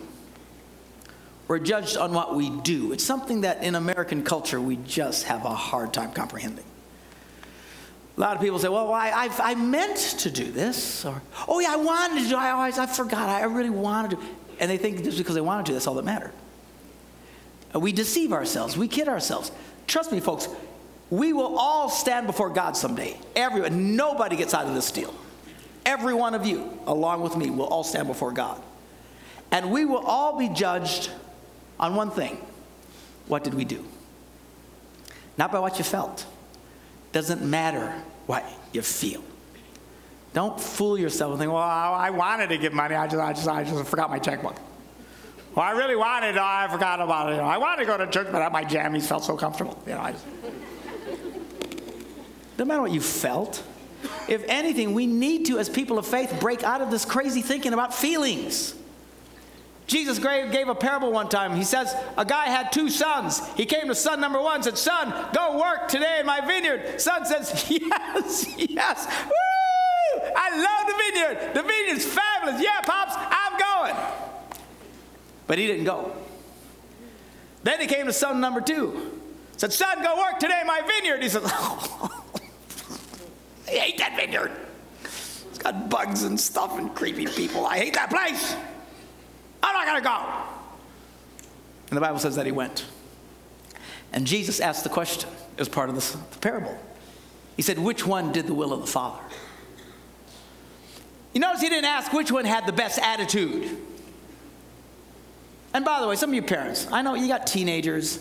We're 1.48 1.60
judged 1.60 1.98
on 1.98 2.14
what 2.14 2.36
we 2.36 2.50
do. 2.50 2.94
It's 2.94 3.04
something 3.04 3.42
that 3.42 3.64
in 3.64 3.76
American 3.76 4.24
culture 4.24 4.60
we 4.60 4.78
just 4.78 5.26
have 5.26 5.46
a 5.46 5.54
hard 5.54 5.94
time 5.94 6.12
comprehending. 6.12 6.66
A 8.18 8.20
lot 8.20 8.36
of 8.36 8.42
people 8.42 8.60
say, 8.60 8.70
well, 8.70 8.92
I, 8.92 9.10
I, 9.10 9.52
I 9.52 9.56
meant 9.56 9.98
to 10.20 10.32
do 10.32 10.52
this. 10.52 11.04
Or, 11.06 11.22
oh, 11.48 11.60
yeah, 11.60 11.74
I 11.74 11.76
wanted 11.78 12.24
to 12.24 12.30
do 12.30 12.36
I 12.36 12.52
always, 12.52 12.78
I 12.78 12.86
forgot. 12.86 13.30
I 13.30 13.44
really 13.44 13.72
wanted 13.72 14.12
to. 14.12 14.20
And 14.60 14.70
they 14.70 14.78
think 14.78 15.04
just 15.04 15.18
because 15.18 15.36
they 15.36 15.42
wanted 15.42 15.66
to, 15.68 15.74
that's 15.74 15.88
all 15.88 15.96
that 15.96 16.06
mattered. 16.06 16.32
Uh, 17.74 17.80
we 17.80 17.92
deceive 17.92 18.34
ourselves, 18.34 18.78
we 18.78 18.88
kid 18.88 19.08
ourselves. 19.08 19.52
Trust 19.88 20.12
me, 20.12 20.20
folks, 20.20 20.48
we 21.10 21.34
will 21.34 21.58
all 21.58 21.90
stand 21.90 22.28
before 22.28 22.50
God 22.50 22.78
someday. 22.78 23.18
Everyone, 23.36 23.96
nobody 23.96 24.36
gets 24.36 24.54
out 24.54 24.66
of 24.66 24.74
this 24.74 24.92
deal. 24.92 25.14
Every 25.86 26.14
one 26.14 26.34
of 26.34 26.46
you, 26.46 26.80
along 26.88 27.22
with 27.22 27.36
me, 27.36 27.50
will 27.50 27.66
all 27.66 27.84
stand 27.84 28.08
before 28.08 28.32
God. 28.32 28.62
And 29.52 29.72
we 29.72 29.86
will 29.86 30.06
all 30.06 30.38
be 30.38 30.50
judged 30.50 31.12
on 31.80 31.96
one 31.96 32.10
thing 32.10 32.38
what 33.28 33.44
did 33.44 33.54
we 33.54 33.64
do? 33.64 33.86
Not 35.38 35.52
by 35.52 35.60
what 35.60 35.78
you 35.78 35.84
felt. 35.84 36.26
Doesn't 37.12 37.42
matter 37.42 37.94
what 38.26 38.44
you 38.74 38.82
feel. 38.82 39.24
Don't 40.34 40.60
fool 40.60 40.98
yourself 40.98 41.32
and 41.32 41.40
think, 41.40 41.52
well, 41.52 41.62
I 41.62 42.10
wanted 42.10 42.50
to 42.50 42.58
give 42.58 42.74
money, 42.74 42.96
I 42.96 43.08
just, 43.08 43.22
I 43.22 43.34
just, 43.34 43.48
I 43.48 43.64
just 43.64 43.88
forgot 43.88 44.10
my 44.10 44.20
checkbook. 44.20 44.56
Well, 45.56 45.66
I 45.66 45.72
really 45.72 45.96
wanted, 45.96 46.38
oh, 46.38 46.44
I 46.44 46.68
forgot 46.70 47.00
about 47.00 47.30
it. 47.30 47.36
You 47.36 47.42
know, 47.42 47.48
I 47.48 47.58
wanted 47.58 47.84
to 47.84 47.86
go 47.86 47.98
to 47.98 48.08
church, 48.08 48.28
but 48.32 48.52
my 48.52 48.66
jammies 48.66 49.06
felt 49.06 49.24
so 49.24 49.38
comfortable. 49.38 49.82
You 49.86 49.94
know, 49.94 50.02
I 50.02 50.12
just... 50.14 50.26
No 52.58 52.66
matter 52.66 52.82
what 52.82 52.92
you 52.92 53.02
felt, 53.02 53.64
if 54.28 54.44
anything, 54.48 54.94
we 54.94 55.06
need 55.06 55.46
to, 55.48 55.60
as 55.60 55.70
people 55.70 56.00
of 56.00 56.08
faith, 56.08 56.36
break 56.40 56.64
out 56.64 56.82
of 56.82 56.90
this 56.90 57.06
crazy 57.06 57.42
thinking 57.42 57.74
about 57.74 57.94
feelings. 57.94 58.76
Jesus 59.86 60.18
gave 60.18 60.70
a 60.70 60.76
parable 60.76 61.12
one 61.12 61.30
time. 61.30 61.56
He 61.56 61.64
says, 61.64 61.94
A 62.18 62.26
guy 62.26 62.46
had 62.46 62.72
two 62.72 62.90
sons. 62.90 63.42
He 63.56 63.66
came 63.66 63.88
to 63.90 63.96
son 63.96 64.22
number 64.22 64.42
one, 64.42 64.64
said, 64.64 64.78
Son, 64.78 65.14
go 65.34 65.60
work 65.60 65.88
today 65.88 66.18
in 66.20 66.26
my 66.26 66.42
vineyard. 66.42 67.02
Son 67.02 67.26
says, 67.26 67.66
Yes, 67.70 68.48
yes. 68.58 69.26
Woo! 69.26 70.32
I 70.36 70.58
love 70.58 70.88
the 70.88 71.04
vineyard. 71.04 71.54
The 71.54 71.62
vineyard's 71.64 72.06
fabulous. 72.06 72.62
Yeah, 72.62 72.82
Pops, 72.82 73.14
I'm 73.18 73.60
going. 73.60 74.23
But 75.48 75.58
he 75.58 75.68
didn't 75.68 75.86
go. 75.86 76.16
Then 77.64 77.80
he 77.80 77.88
came 77.88 78.06
to 78.06 78.14
son 78.14 78.40
number 78.40 78.62
two. 78.62 79.20
Said, 79.58 79.72
Son, 79.72 80.02
go 80.04 80.18
work 80.18 80.40
today 80.40 80.60
in 80.62 80.68
my 80.68 80.82
vineyard. 80.82 81.22
He 81.22 81.30
said, 81.30 81.44
oh, 81.46 82.22
I 83.68 83.72
hate 83.72 83.98
that 84.00 84.16
vineyard. 84.16 84.52
It's 85.04 85.58
got 85.58 85.90
bugs 85.90 86.24
and 86.24 86.40
stuff 86.40 86.78
and 86.78 86.94
creepy 86.94 87.28
people. 87.28 87.66
I 87.66 87.78
hate 87.78 87.94
that 87.94 88.10
place. 88.10 88.56
I'm 89.62 89.74
not 89.74 89.86
going 89.86 90.02
to 90.02 90.08
go. 90.08 90.44
And 91.90 91.98
the 91.98 92.02
Bible 92.02 92.20
says 92.20 92.36
that 92.36 92.46
he 92.46 92.52
went. 92.52 92.86
And 94.12 94.28
Jesus 94.28 94.60
asked 94.60 94.84
the 94.84 94.90
question 94.90 95.30
as 95.58 95.70
part 95.70 95.90
of 95.90 95.96
this, 95.96 96.12
the 96.12 96.38
parable. 96.40 96.78
He 97.56 97.62
said, 97.62 97.80
Which 97.80 98.06
one 98.06 98.32
did 98.32 98.48
the 98.48 98.54
will 98.54 98.74
of 98.74 98.82
the 98.82 98.88
Father? 98.88 99.22
You 101.34 101.40
notice 101.40 101.62
he 101.62 101.70
didn't 101.70 101.86
ask 101.86 102.12
which 102.14 102.32
one 102.32 102.46
had 102.46 102.66
the 102.66 102.74
best 102.74 103.00
attitude. 103.00 103.78
And 105.74 105.84
by 105.84 106.02
the 106.02 106.08
way, 106.08 106.16
some 106.16 106.30
of 106.30 106.36
you 106.36 106.42
parents, 106.42 106.88
I 106.92 107.02
know 107.02 107.16
you 107.16 107.28
got 107.28 107.48
teenagers, 107.48 108.20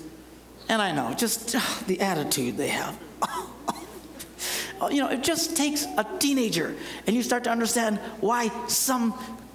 and 0.69 0.81
I 0.81 0.93
know 0.93 1.13
just 1.15 1.53
the 1.87 2.01
attitude 2.01 2.57
they 2.57 2.69
have. 2.69 2.99
you 4.91 5.01
know, 5.01 5.09
it 5.09 5.23
just 5.23 5.57
takes 5.57 5.85
a 5.85 6.07
teenager, 6.19 6.75
and 7.07 7.15
you 7.15 7.23
start 7.23 7.45
to 7.45 7.51
understand 7.51 7.99
why 8.21 8.51
some 8.69 9.13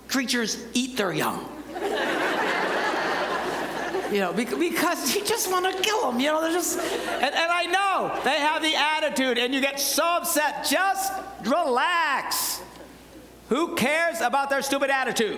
creatures 0.07 0.63
eat 0.73 0.97
their 0.97 1.11
young. 1.11 1.47
You 4.11 4.19
know, 4.19 4.31
because 4.31 5.13
you 5.13 5.25
just 5.25 5.51
want 5.51 5.65
to 5.65 5.81
kill 5.81 6.09
them. 6.09 6.21
You 6.21 6.27
know, 6.27 6.41
they're 6.41 6.53
just, 6.53 6.79
and, 6.79 7.35
and 7.35 7.51
I 7.51 7.65
know 7.65 8.21
they 8.23 8.39
have 8.39 8.61
the 8.61 8.73
attitude, 8.73 9.37
and 9.37 9.53
you 9.53 9.59
get 9.59 9.81
so 9.81 10.01
upset. 10.01 10.65
Just 10.65 11.11
relax. 11.43 12.61
Who 13.49 13.75
cares 13.75 14.21
about 14.21 14.49
their 14.49 14.61
stupid 14.61 14.89
attitude? 14.89 15.37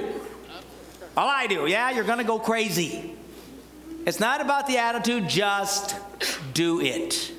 All 1.17 1.27
I 1.27 1.47
do, 1.47 1.67
yeah, 1.67 1.91
you're 1.91 2.03
going 2.03 2.19
to 2.19 2.23
go 2.23 2.39
crazy. 2.39 3.15
It's 4.05 4.19
not 4.19 4.41
about 4.41 4.67
the 4.67 4.77
attitude, 4.77 5.27
just 5.27 5.95
do 6.53 6.81
it. 6.81 7.31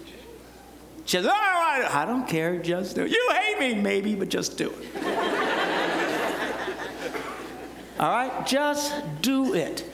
Just, 1.04 1.28
oh, 1.28 1.32
I 1.32 2.04
don't 2.06 2.28
care, 2.28 2.58
just 2.58 2.94
do 2.94 3.04
it. 3.04 3.10
You 3.10 3.28
hate 3.32 3.58
me, 3.58 3.80
maybe, 3.80 4.14
but 4.14 4.28
just 4.28 4.56
do 4.56 4.70
it. 4.70 5.04
All 7.98 8.10
right, 8.10 8.46
just 8.46 8.94
do 9.20 9.54
it. 9.54 9.84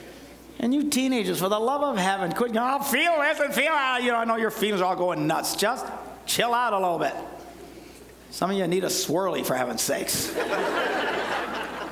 And 0.59 0.73
you 0.73 0.89
teenagers, 0.89 1.39
for 1.39 1.49
the 1.49 1.59
love 1.59 1.83
of 1.83 1.97
heaven, 1.97 2.31
quit 2.31 2.55
I'll 2.55 2.79
feel 2.79 3.19
this 3.19 3.39
and 3.39 3.53
feel 3.53 3.71
that. 3.71 4.01
You 4.01 4.11
know, 4.11 4.17
I 4.17 4.25
know 4.25 4.37
your 4.37 4.51
feelings 4.51 4.81
are 4.81 4.85
all 4.85 4.95
going 4.95 5.27
nuts. 5.27 5.55
Just 5.55 5.85
chill 6.25 6.53
out 6.53 6.73
a 6.73 6.79
little 6.79 6.97
bit. 6.97 7.13
Some 8.31 8.51
of 8.51 8.57
you 8.57 8.67
need 8.67 8.83
a 8.83 8.87
swirly, 8.87 9.45
for 9.45 9.55
heaven's 9.55 9.81
sakes. 9.81 10.35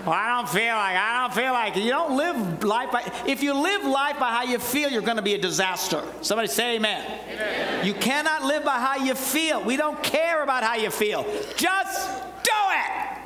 well, 0.05 0.13
I 0.13 0.35
don't 0.35 0.50
feel 0.50 0.75
like, 0.75 0.95
I 0.95 1.21
don't 1.21 1.33
feel 1.33 1.51
like. 1.51 1.75
You 1.75 1.89
don't 1.89 2.15
live 2.15 2.63
life 2.63 2.91
by, 2.91 3.12
if 3.25 3.41
you 3.41 3.53
live 3.53 3.83
life 3.85 4.19
by 4.19 4.29
how 4.29 4.43
you 4.43 4.59
feel, 4.59 4.91
you're 4.91 5.01
going 5.01 5.17
to 5.17 5.24
be 5.24 5.33
a 5.33 5.38
disaster. 5.39 6.03
Somebody 6.21 6.47
say 6.47 6.75
amen. 6.75 7.19
amen. 7.33 7.85
You 7.85 7.95
cannot 7.95 8.43
live 8.43 8.63
by 8.63 8.79
how 8.79 9.03
you 9.03 9.15
feel. 9.15 9.63
We 9.63 9.77
don't 9.77 10.01
care 10.03 10.43
about 10.43 10.63
how 10.63 10.75
you 10.75 10.91
feel. 10.91 11.25
Just 11.55 12.24
do 12.43 12.51
it. 12.69 13.17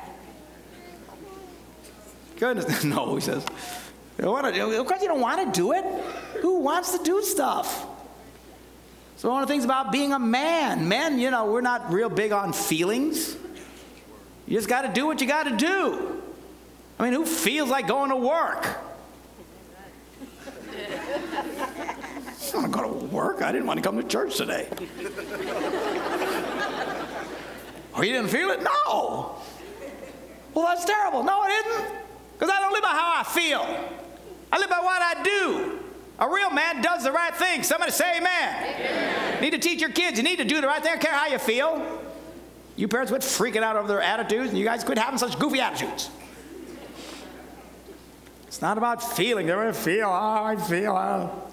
Goodness, 2.38 2.84
no, 2.86 3.16
he 3.16 3.22
says. 3.22 3.46
You 4.18 4.24
don't 4.26 4.32
want 4.32 4.56
to, 4.56 4.80
Of 4.80 4.88
course, 4.88 5.02
you 5.02 5.10
don't 5.10 5.22
want 5.22 5.54
to 5.54 5.60
do 5.60 5.74
it. 5.74 5.84
Who 6.42 6.60
wants 6.60 6.98
to 6.98 7.04
do 7.04 7.22
stuff? 7.24 7.88
So, 9.18 9.30
one 9.30 9.44
of 9.44 9.50
the 9.50 9.54
things 9.54 9.66
about 9.66 9.92
being 9.92 10.14
a 10.14 10.20
man, 10.20 10.88
men, 10.88 11.20
you 11.20 11.30
know, 11.30 11.52
we're 11.52 11.60
not 11.60 11.92
real 11.92 12.08
big 12.08 12.32
on 12.32 12.54
feelings. 12.54 13.36
You 14.48 14.56
just 14.56 14.70
got 14.70 14.84
to 14.84 14.94
do 14.94 15.06
what 15.06 15.20
you 15.20 15.28
got 15.28 15.44
to 15.44 15.58
do. 15.58 16.24
I 17.00 17.04
mean, 17.06 17.14
who 17.14 17.26
feels 17.26 17.70
like 17.70 17.88
going 17.88 18.10
to 18.10 18.18
work? 18.18 18.68
I'm 22.56 22.72
going 22.72 22.90
to 22.90 23.06
work. 23.06 23.42
I 23.42 23.52
didn't 23.54 23.68
want 23.68 23.78
to 23.78 23.84
come 23.84 23.96
to 23.98 24.04
church 24.04 24.36
today. 24.36 24.68
oh, 27.96 28.02
you 28.02 28.12
didn't 28.12 28.30
feel 28.30 28.50
it? 28.50 28.62
No. 28.62 29.38
Well, 30.54 30.66
that's 30.66 30.84
terrible. 30.84 31.24
No, 31.24 31.46
it 31.46 31.66
isn't. 31.66 31.96
Because 32.38 32.54
I 32.54 32.60
don't 32.60 32.74
live 32.74 32.82
by 32.82 32.90
how 32.90 33.22
I 33.22 33.24
feel. 33.24 33.62
I 34.52 34.60
live 34.60 34.70
by 34.70 34.80
what 34.80 35.02
I 35.02 35.24
do. 35.24 35.80
A 36.20 36.30
real 36.30 36.50
man 36.50 36.82
does 36.82 37.04
the 37.04 37.14
right 37.14 37.34
thing. 37.34 37.64
Somebody 37.64 37.92
say 37.92 38.18
amen. 38.18 38.76
amen. 38.76 39.42
Need 39.42 39.52
to 39.52 39.58
teach 39.60 39.80
your 39.80 39.92
kids. 39.92 40.18
You 40.18 40.24
need 40.24 40.40
to 40.40 40.44
do 40.44 40.60
the 40.60 40.68
right 40.68 40.82
thing. 40.82 40.92
I 40.92 40.96
don't 40.96 41.02
care 41.02 41.14
how 41.14 41.28
you 41.28 41.38
feel. 41.38 41.82
You 42.76 42.90
parents 42.90 43.12
quit 43.12 43.22
freaking 43.22 43.64
out 43.64 43.78
over 43.78 43.88
their 43.88 44.02
attitudes, 44.02 44.50
and 44.50 44.58
you 44.58 44.66
guys 44.66 44.84
quit 44.84 44.98
having 44.98 45.18
such 45.18 45.40
goofy 45.40 45.62
attitudes. 45.62 46.10
It's 48.50 48.64
not 48.64 48.80
about 48.80 49.04
feeling. 49.16 49.46
They 49.46 49.54
don't 49.54 49.76
feel. 49.76 50.08
Oh, 50.08 50.44
I 50.44 50.56
feel. 50.56 50.92
Oh. 50.94 51.50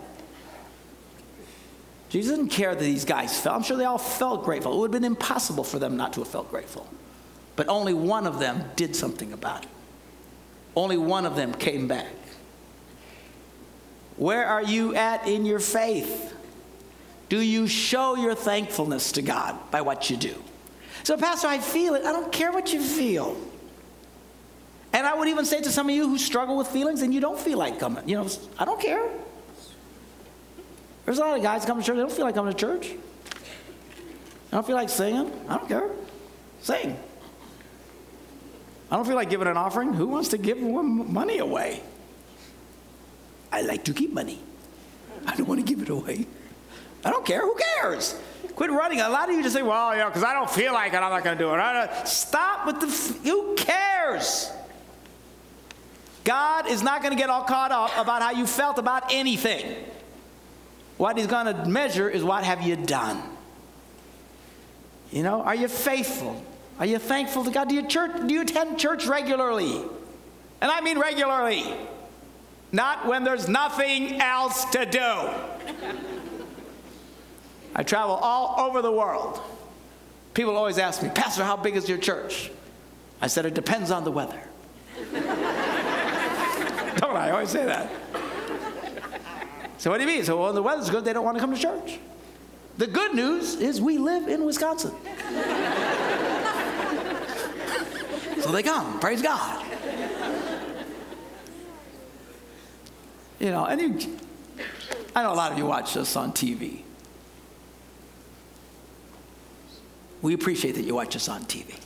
Jesus 2.09 2.35
didn't 2.35 2.51
care 2.51 2.75
that 2.75 2.81
these 2.81 3.05
guys 3.05 3.39
felt. 3.39 3.55
I'm 3.55 3.63
sure 3.63 3.77
they 3.77 3.85
all 3.85 3.99
felt 3.99 4.45
grateful. 4.47 4.73
It 4.73 4.79
would 4.79 4.95
have 4.95 5.03
been 5.03 5.13
impossible 5.13 5.63
for 5.63 5.79
them 5.79 5.99
not 5.99 6.15
to 6.15 6.21
have 6.21 6.29
felt 6.29 6.51
grateful. 6.51 6.89
But 7.55 7.69
only 7.69 7.93
one 7.93 8.27
of 8.27 8.39
them 8.39 8.65
did 8.77 8.97
something 8.97 9.35
about 9.35 9.65
it. 9.65 9.69
Only 10.75 10.97
one 10.97 11.27
of 11.27 11.37
them 11.37 11.53
came 11.53 11.87
back. 11.87 12.15
Where 14.17 14.47
are 14.47 14.63
you 14.63 14.95
at 14.95 15.29
in 15.29 15.45
your 15.45 15.61
faith? 15.61 16.33
Do 17.29 17.43
you 17.43 17.67
show 17.67 18.17
your 18.17 18.35
thankfulness 18.35 19.13
to 19.13 19.23
God 19.23 19.55
by 19.71 19.83
what 19.83 20.09
you 20.09 20.17
do? 20.17 20.43
So, 21.03 21.19
Pastor, 21.19 21.49
I 21.49 21.59
feel 21.59 21.95
it. 21.95 22.07
I 22.07 22.13
don't 22.13 22.33
care 22.33 22.53
what 22.53 22.73
you 22.73 22.81
feel. 22.81 23.37
And 24.97 25.07
I 25.07 25.13
would 25.13 25.29
even 25.29 25.45
say 25.45 25.61
to 25.61 25.71
some 25.71 25.91
of 25.91 25.95
you 25.95 26.09
who 26.09 26.17
struggle 26.17 26.57
with 26.57 26.69
feelings 26.69 27.03
and 27.03 27.13
you 27.13 27.21
don't 27.21 27.39
feel 27.39 27.59
like 27.59 27.79
coming, 27.79 28.09
you 28.09 28.17
know, 28.17 28.27
I 28.59 28.65
don't 28.65 28.81
care. 28.81 29.07
There's 31.05 31.19
a 31.19 31.21
lot 31.21 31.37
of 31.37 31.43
guys 31.43 31.67
coming 31.67 31.83
to 31.83 31.87
church, 31.87 31.97
they 31.97 32.01
don't 32.01 32.11
feel 32.11 32.25
like 32.25 32.35
coming 32.35 32.55
to 32.55 32.59
church. 32.59 32.93
I 34.51 34.57
don't 34.57 34.67
feel 34.67 34.75
like 34.75 34.89
singing. 34.89 35.31
I 35.51 35.59
don't 35.59 35.69
care. 35.69 35.91
Sing. 36.63 36.99
I 38.91 38.97
don't 38.97 39.07
feel 39.07 39.17
like 39.17 39.29
giving 39.29 39.49
an 39.49 39.59
offering. 39.59 39.93
Who 39.93 40.07
wants 40.07 40.31
to 40.31 40.39
give 40.39 40.63
money 40.63 41.41
away? 41.41 41.83
I 43.53 43.61
like 43.61 43.85
to 43.85 43.93
keep 43.93 44.15
money. 44.15 44.43
I 45.27 45.37
don't 45.37 45.47
want 45.47 45.61
to 45.61 45.67
give 45.67 45.83
it 45.83 45.91
away. 45.91 46.27
I 47.05 47.11
don't 47.11 47.27
care. 47.27 47.43
Who 47.43 47.55
cares? 47.83 48.19
Quit 48.55 48.71
running. 48.71 49.03
A 49.03 49.11
lot 49.11 49.29
of 49.29 49.35
you 49.35 49.43
just 49.43 49.55
say, 49.55 49.63
well, 49.63 49.95
yeah, 49.95 50.07
because 50.07 50.25
I 50.25 50.33
don't 50.33 50.51
feel 50.51 50.73
like 50.73 50.95
it, 50.95 50.97
I'm 50.97 51.11
not 51.11 51.23
going 51.23 51.37
to 51.37 51.45
do 51.45 51.53
it. 51.53 52.09
Stop 52.09 52.67
with 52.67 52.81
the, 52.81 52.87
f- 52.87 53.23
who 53.25 53.55
cares? 53.57 54.53
God 56.27 56.69
is 56.69 56.83
not 56.83 57.03
going 57.03 57.15
to 57.15 57.19
get 57.19 57.31
all 57.31 57.45
caught 57.45 57.71
up 57.71 57.97
about 57.97 58.21
how 58.21 58.33
you 58.33 58.49
felt 58.49 58.79
about 58.79 59.13
anything. 59.13 59.77
What 60.97 61.17
he's 61.17 61.29
going 61.29 61.47
to 61.47 61.67
measure 61.67 62.11
is 62.11 62.25
what 62.25 62.43
have 62.43 62.63
you 62.63 62.75
done? 62.75 63.23
You 65.13 65.23
know, 65.23 65.41
are 65.43 65.55
you 65.55 65.69
faithful? 65.69 66.45
Are 66.81 66.87
you 66.87 66.99
thankful 66.99 67.45
to 67.45 67.51
God? 67.53 67.69
Do 67.69 67.77
you, 67.77 67.87
church, 67.87 68.27
do 68.27 68.35
you 68.35 68.43
attend 68.43 68.77
church 68.79 69.07
regularly? 69.07 69.81
And 70.61 70.71
I 70.71 70.81
mean 70.81 70.99
regularly 70.99 71.63
not 72.73 73.07
when 73.07 73.23
there's 73.23 73.49
nothing 73.49 74.21
else 74.21 74.65
to 74.67 74.85
do. 74.85 75.31
I 77.75 77.85
travel 77.85 78.17
all 78.17 78.69
over 78.69 78.83
the 78.83 78.91
world. 78.91 79.41
People 80.35 80.57
always 80.57 80.79
ask 80.79 81.03
me, 81.03 81.09
Pastor, 81.09 81.45
how 81.45 81.57
big 81.57 81.77
is 81.77 81.89
your 81.89 81.99
church? 81.99 82.51
I 83.21 83.29
said, 83.29 83.47
it 83.47 83.55
depends 83.55 83.93
on 83.93 84.03
the 84.03 84.11
weather. 84.11 84.43
Don't 87.01 87.17
I 87.17 87.31
always 87.31 87.51
say 87.51 87.67
that? 87.67 87.91
So, 89.79 89.91
what 89.91 89.99
do 89.99 90.05
you 90.05 90.09
mean? 90.09 90.25
So, 90.25 90.43
when 90.43 90.55
the 90.55 90.63
weather's 90.63 90.89
good, 90.89 91.05
they 91.05 91.13
don't 91.13 91.25
want 91.25 91.37
to 91.37 91.41
come 91.41 91.55
to 91.55 91.61
church. 91.61 91.99
The 92.79 92.87
good 92.87 93.15
news 93.15 93.57
is 93.57 93.81
we 93.81 93.99
live 93.99 94.29
in 94.29 94.45
Wisconsin. 94.45 94.95
so 98.41 98.53
they 98.53 98.63
come, 98.63 98.99
praise 98.99 99.21
God. 99.21 99.65
You 103.39 103.51
know, 103.51 103.67
and 103.67 103.81
you, 103.81 104.19
I 105.15 105.23
know 105.23 105.33
a 105.33 105.35
lot 105.35 105.53
of 105.53 105.59
you 105.59 105.67
watch 105.67 105.97
us 105.99 106.17
on 106.17 106.33
TV. 106.33 106.81
We 110.23 110.33
appreciate 110.33 110.77
that 110.77 110.85
you 110.85 110.95
watch 110.95 111.15
us 111.15 111.29
on 111.29 111.43
TV. 111.45 111.79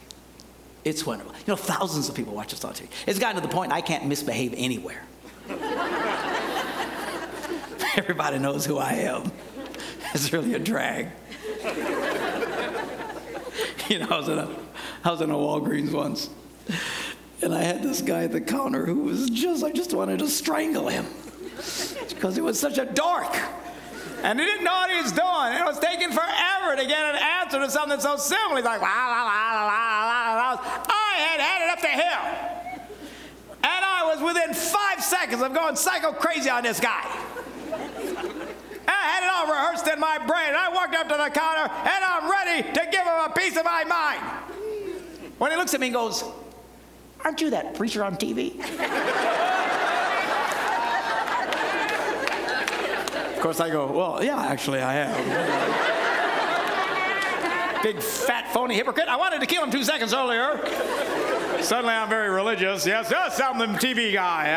It's 0.85 1.05
wonderful. 1.05 1.33
You 1.35 1.45
know, 1.49 1.57
thousands 1.57 2.09
of 2.09 2.15
people 2.15 2.35
watch 2.35 2.55
us 2.55 2.65
on 2.65 2.73
TV. 2.73 2.89
It's 3.07 3.19
gotten 3.19 3.41
to 3.41 3.47
the 3.47 3.53
point 3.53 3.73
I 3.73 3.81
can't 3.81 4.07
misbehave 4.07 4.55
anywhere. 4.57 5.03
Everybody 7.97 8.39
knows 8.39 8.65
who 8.65 8.79
I 8.79 8.93
am. 8.93 9.33
It's 10.13 10.33
really 10.33 10.55
a 10.55 10.59
drag. 10.59 11.07
you 13.89 14.01
know, 14.01 14.09
I 14.11 14.19
was 14.19 14.29
in 14.29 14.39
a, 14.39 14.49
I 15.05 15.11
was 15.13 15.21
in 15.21 15.31
a 15.31 15.35
Walgreens 15.35 15.93
once, 15.93 16.31
and 17.43 17.55
I 17.55 17.63
had 17.63 17.81
this 17.85 18.03
guy 18.03 18.25
at 18.25 18.33
the 18.33 18.41
counter 18.41 18.87
who 18.87 19.05
was 19.05 19.31
just, 19.31 19.63
I 19.63 19.71
just 19.71 19.95
wanted 19.95 20.19
to 20.19 20.29
strangle 20.29 20.89
him 20.89 21.07
because 22.09 22.35
he 22.35 22.43
was 22.43 22.59
such 22.59 22.79
a 22.79 22.87
dork. 22.87 23.39
And 24.25 24.41
he 24.41 24.45
didn't 24.45 24.65
know 24.65 24.73
what 24.73 24.91
he 24.91 25.01
was 25.01 25.13
doing. 25.13 25.55
It 25.55 25.65
was 25.65 25.79
taking 25.79 26.11
forever 26.11 26.75
to 26.75 26.87
get 26.87 27.15
an 27.15 27.23
answer 27.41 27.61
to 27.61 27.71
something 27.71 28.01
so 28.01 28.17
simple. 28.17 28.57
He's 28.57 28.65
like, 28.65 28.83
la, 28.83 28.89
la, 28.89 29.23
la, 29.23 29.63
la, 29.63 30.05
la, 30.05 30.35
la. 30.35 30.59
I 30.89 31.15
had 31.17 31.41
And 32.03 33.85
I 33.85 34.13
was 34.13 34.23
within 34.23 34.55
five 34.55 35.03
seconds 35.03 35.43
of 35.43 35.53
going 35.55 35.77
psycho 35.77 36.13
crazy 36.13 36.51
on 36.51 36.63
this 36.63 36.81
guy. 36.81 37.05
And 37.73 38.89
I 38.89 39.03
had 39.03 39.23
it 39.23 39.31
all 39.31 39.47
rehearsed 39.47 39.87
in 39.87 40.01
my 40.01 40.19
brain. 40.19 40.55
I 40.57 40.71
walked 40.73 40.95
up 40.95 41.09
to 41.09 41.17
the 41.17 41.31
counter 41.31 41.73
and 41.73 42.05
I'm 42.05 42.31
ready 42.31 42.63
to 42.63 42.87
give 42.91 43.03
him 43.03 43.21
a 43.27 43.33
piece 43.37 43.57
of 43.57 43.65
my 43.65 43.85
mind. 43.85 44.21
When 45.39 45.51
he 45.51 45.57
looks 45.57 45.75
at 45.75 45.81
me 45.81 45.89
and 45.89 45.95
goes, 45.95 46.25
Aren't 47.25 47.41
you 47.41 47.51
that 47.51 47.75
preacher 47.75 48.05
on 48.05 48.17
TV? 48.17 48.59
Of 53.41 53.45
course, 53.45 53.59
I 53.59 53.71
go, 53.71 53.91
well, 53.91 54.23
yeah, 54.23 54.39
actually, 54.39 54.81
I 54.81 54.97
am. 54.97 55.15
Big 57.83 58.03
fat 58.03 58.53
phony 58.53 58.75
hypocrite. 58.75 59.09
I 59.09 59.17
wanted 59.17 59.41
to 59.41 59.47
kill 59.47 59.65
him 59.65 59.71
two 59.71 59.83
seconds 59.83 60.13
earlier. 60.13 60.61
Suddenly, 61.63 61.95
I'm 61.95 62.09
very 62.09 62.31
religious. 62.31 62.87
Yes, 62.87 63.09
yes, 63.11 63.41
I'm 63.41 63.59
the 63.59 63.67
TV 63.79 64.13
guy. 64.13 64.49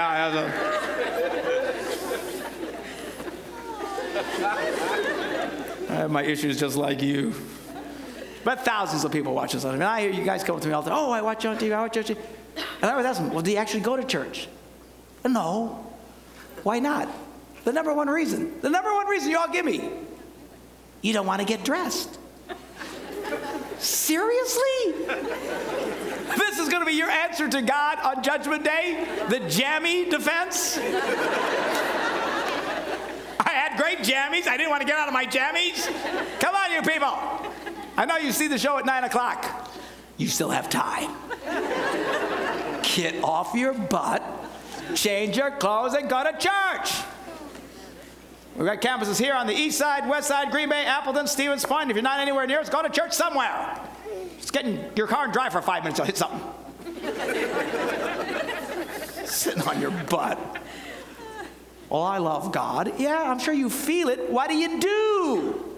I 5.89 5.95
have 5.95 6.11
my 6.11 6.23
issues 6.23 6.59
just 6.59 6.75
like 6.75 7.01
you. 7.01 7.33
But 8.43 8.65
thousands 8.65 9.03
of 9.05 9.11
people 9.11 9.33
watch 9.33 9.53
this. 9.53 9.63
I 9.63 9.71
mean, 9.71 9.81
I 9.81 10.01
hear 10.01 10.11
you 10.11 10.23
guys 10.23 10.43
come 10.43 10.55
up 10.55 10.61
to 10.63 10.67
me 10.67 10.73
all 10.73 10.81
the 10.81 10.89
time. 10.89 10.99
Oh, 10.99 11.11
I 11.11 11.21
watch 11.21 11.43
you 11.43 11.49
on 11.49 11.57
TV. 11.57 11.73
I 11.73 11.81
watch 11.81 11.95
you 11.95 12.01
on 12.01 12.07
TV. 12.07 12.17
And 12.81 12.91
I 12.91 12.97
was 12.97 13.05
asking, 13.05 13.31
well, 13.31 13.41
do 13.41 13.51
you 13.51 13.57
actually 13.57 13.81
go 13.81 13.95
to 13.95 14.03
church? 14.03 14.47
No. 15.25 15.85
Why 16.63 16.79
not? 16.79 17.07
The 17.63 17.71
number 17.71 17.93
one 17.93 18.09
reason. 18.09 18.59
The 18.61 18.69
number 18.69 18.91
one 18.93 19.07
reason 19.07 19.29
you 19.29 19.37
all 19.37 19.49
give 19.49 19.65
me. 19.65 19.89
You 21.01 21.13
don't 21.13 21.25
want 21.25 21.41
to 21.41 21.47
get 21.47 21.63
dressed. 21.63 22.19
Seriously? 23.79 24.93
This 26.37 26.59
is 26.59 26.69
going 26.69 26.81
to 26.81 26.85
be 26.85 26.93
your 26.93 27.09
answer 27.09 27.47
to 27.47 27.61
God 27.61 27.99
on 27.99 28.23
Judgment 28.23 28.63
Day? 28.63 29.07
The 29.29 29.39
jammy 29.49 30.09
defense? 30.09 30.77
I 33.39 33.49
had 33.49 33.77
great 33.77 33.99
jammies. 33.99 34.47
I 34.47 34.57
didn't 34.57 34.69
want 34.69 34.81
to 34.81 34.87
get 34.87 34.97
out 34.97 35.07
of 35.07 35.13
my 35.13 35.25
jammies. 35.25 35.87
Come 36.39 36.55
on, 36.55 36.71
you 36.71 36.81
people. 36.81 37.13
I 37.97 38.05
know 38.05 38.17
you 38.17 38.31
see 38.31 38.47
the 38.47 38.57
show 38.57 38.77
at 38.77 38.85
9 38.85 39.03
o'clock. 39.03 39.69
You 40.17 40.27
still 40.27 40.49
have 40.49 40.69
time. 40.69 41.11
Get 42.83 43.23
off 43.23 43.55
your 43.55 43.73
butt, 43.73 44.23
change 44.93 45.37
your 45.37 45.51
clothes, 45.51 45.93
and 45.93 46.09
go 46.09 46.23
to 46.23 46.31
church. 46.33 47.03
We've 48.55 48.67
got 48.67 48.81
campuses 48.81 49.17
here 49.17 49.33
on 49.33 49.47
the 49.47 49.53
east 49.53 49.79
side, 49.79 50.07
west 50.07 50.27
side, 50.27 50.51
Green 50.51 50.69
Bay, 50.69 50.85
Appleton, 50.85 51.25
Stevens 51.25 51.65
Point. 51.65 51.89
If 51.89 51.95
you're 51.95 52.03
not 52.03 52.19
anywhere 52.19 52.45
near 52.45 52.59
us, 52.59 52.69
go 52.69 52.83
to 52.83 52.89
church 52.89 53.13
somewhere. 53.13 53.79
Just 54.43 54.51
get 54.51 54.65
in 54.65 54.91
your 54.97 55.07
car 55.07 55.23
and 55.23 55.31
drive 55.31 55.53
for 55.53 55.61
five 55.61 55.83
minutes, 55.83 55.99
you'll 55.99 56.05
hit 56.05 56.17
something. 56.17 56.41
Sitting 59.25 59.63
on 59.63 59.79
your 59.79 59.91
butt. 59.91 60.37
Well, 61.89 62.01
I 62.01 62.17
love 62.17 62.51
God. 62.51 62.99
Yeah, 62.99 63.31
I'm 63.31 63.39
sure 63.39 63.53
you 63.53 63.69
feel 63.69 64.09
it. 64.09 64.29
What 64.29 64.49
do 64.49 64.57
you 64.57 64.81
do? 64.81 65.77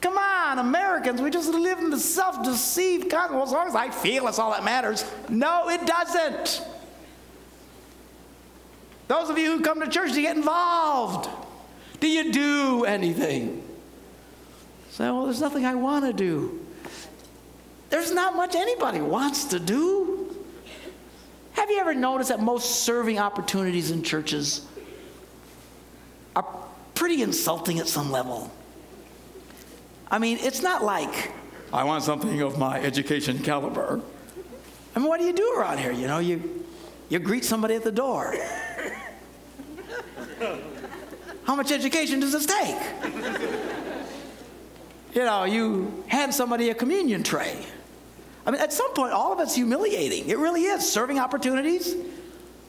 Come 0.00 0.18
on, 0.18 0.58
Americans, 0.58 1.22
we 1.22 1.30
just 1.30 1.50
live 1.50 1.78
in 1.78 1.90
the 1.90 2.00
self 2.00 2.42
deceived 2.42 3.08
God. 3.08 3.30
Well, 3.30 3.44
as 3.44 3.52
long 3.52 3.68
as 3.68 3.76
I 3.76 3.90
feel 3.90 4.26
it's 4.26 4.40
all 4.40 4.50
that 4.50 4.64
matters. 4.64 5.08
No, 5.28 5.68
it 5.68 5.86
doesn't. 5.86 6.66
Those 9.06 9.30
of 9.30 9.38
you 9.38 9.56
who 9.56 9.62
come 9.62 9.80
to 9.80 9.88
church, 9.88 10.10
do 10.10 10.20
you 10.20 10.26
get 10.26 10.36
involved? 10.36 11.30
Do 12.00 12.08
you 12.08 12.32
do 12.32 12.84
anything? 12.86 13.62
Say, 14.90 15.04
well, 15.04 15.26
there's 15.26 15.40
nothing 15.40 15.64
I 15.64 15.76
want 15.76 16.04
to 16.06 16.12
do. 16.12 16.63
There's 17.90 18.12
not 18.12 18.34
much 18.36 18.54
anybody 18.54 19.00
wants 19.00 19.44
to 19.46 19.60
do. 19.60 20.36
Have 21.52 21.70
you 21.70 21.78
ever 21.78 21.94
noticed 21.94 22.30
that 22.30 22.40
most 22.40 22.82
serving 22.84 23.18
opportunities 23.18 23.90
in 23.90 24.02
churches 24.02 24.66
are 26.34 26.44
pretty 26.94 27.22
insulting 27.22 27.78
at 27.78 27.88
some 27.88 28.10
level? 28.10 28.50
I 30.10 30.18
mean, 30.18 30.38
it's 30.40 30.62
not 30.62 30.84
like, 30.84 31.32
I 31.72 31.84
want 31.84 32.02
something 32.04 32.40
of 32.42 32.58
my 32.58 32.80
education 32.80 33.38
caliber. 33.38 34.00
I 34.94 34.98
mean, 34.98 35.08
what 35.08 35.18
do 35.18 35.26
you 35.26 35.32
do 35.32 35.54
around 35.56 35.78
here? 35.78 35.92
You 35.92 36.06
know, 36.06 36.18
you, 36.18 36.64
you 37.08 37.18
greet 37.18 37.44
somebody 37.44 37.74
at 37.74 37.84
the 37.84 37.92
door. 37.92 38.34
How 41.44 41.54
much 41.54 41.70
education 41.72 42.20
does 42.20 42.32
this 42.32 42.46
take? 42.46 42.76
you 45.14 45.24
know, 45.24 45.44
you 45.44 46.04
hand 46.08 46.34
somebody 46.34 46.70
a 46.70 46.74
communion 46.74 47.22
tray. 47.22 47.64
I 48.46 48.50
mean, 48.50 48.60
at 48.60 48.72
some 48.72 48.92
point, 48.92 49.12
all 49.12 49.32
of 49.32 49.40
it's 49.40 49.54
humiliating. 49.54 50.28
It 50.28 50.38
really 50.38 50.64
is. 50.64 50.90
Serving 50.90 51.18
opportunities, 51.18 51.94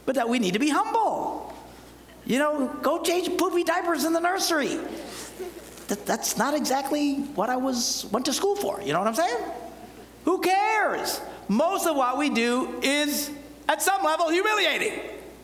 but 0.06 0.16
that 0.16 0.30
we 0.30 0.40
need 0.40 0.54
to 0.54 0.60
be 0.60 0.70
humble. 0.70 1.54
You 2.26 2.40
know, 2.40 2.68
go 2.82 3.04
change 3.04 3.38
poopy 3.38 3.64
diapers 3.64 4.06
in 4.06 4.14
the 4.14 4.20
nursery. 4.20 4.80
That, 5.88 6.06
that's 6.06 6.38
not 6.38 6.56
exactly 6.56 7.16
what 7.36 7.50
I 7.50 7.58
was 7.58 8.08
went 8.12 8.26
to 8.26 8.34
school 8.34 8.56
for. 8.56 8.82
You 8.82 8.94
know 8.94 9.00
what 9.00 9.08
I'm 9.08 9.16
saying? 9.16 9.38
Who 10.24 10.40
cares? 10.40 11.22
Most 11.48 11.86
of 11.86 11.96
what 11.96 12.18
we 12.18 12.30
do 12.30 12.80
is, 12.82 13.30
at 13.68 13.82
some 13.82 14.02
level, 14.04 14.30
humiliating. 14.30 15.00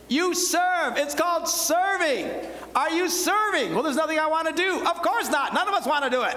You 0.08 0.34
serve. 0.34 0.96
It's 0.96 1.14
called 1.14 1.48
serving. 1.48 2.28
Are 2.74 2.90
you 2.90 3.08
serving? 3.08 3.74
Well, 3.74 3.82
there's 3.82 3.96
nothing 3.96 4.18
I 4.18 4.26
want 4.26 4.48
to 4.48 4.54
do. 4.54 4.84
Of 4.84 5.02
course 5.02 5.28
not. 5.28 5.54
None 5.54 5.68
of 5.68 5.74
us 5.74 5.86
want 5.86 6.04
to 6.04 6.10
do 6.10 6.22
it. 6.22 6.36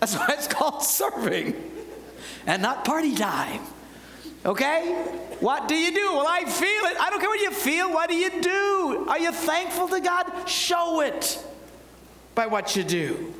That's 0.00 0.14
why 0.14 0.28
it's 0.30 0.46
called 0.46 0.82
serving 0.82 1.54
and 2.46 2.62
not 2.62 2.84
party 2.84 3.14
time. 3.14 3.62
Okay? 4.44 4.92
What 5.40 5.68
do 5.68 5.74
you 5.74 5.92
do? 5.92 6.12
Well, 6.12 6.26
I 6.26 6.44
feel 6.44 6.84
it. 6.86 7.00
I 7.00 7.10
don't 7.10 7.20
care 7.20 7.28
what 7.28 7.40
you 7.40 7.50
feel. 7.50 7.92
What 7.92 8.08
do 8.08 8.16
you 8.16 8.40
do? 8.40 9.06
Are 9.08 9.18
you 9.18 9.32
thankful 9.32 9.88
to 9.88 10.00
God? 10.00 10.48
Show 10.48 11.00
it 11.00 11.44
by 12.34 12.46
what 12.46 12.76
you 12.76 12.84
do. 12.84 13.34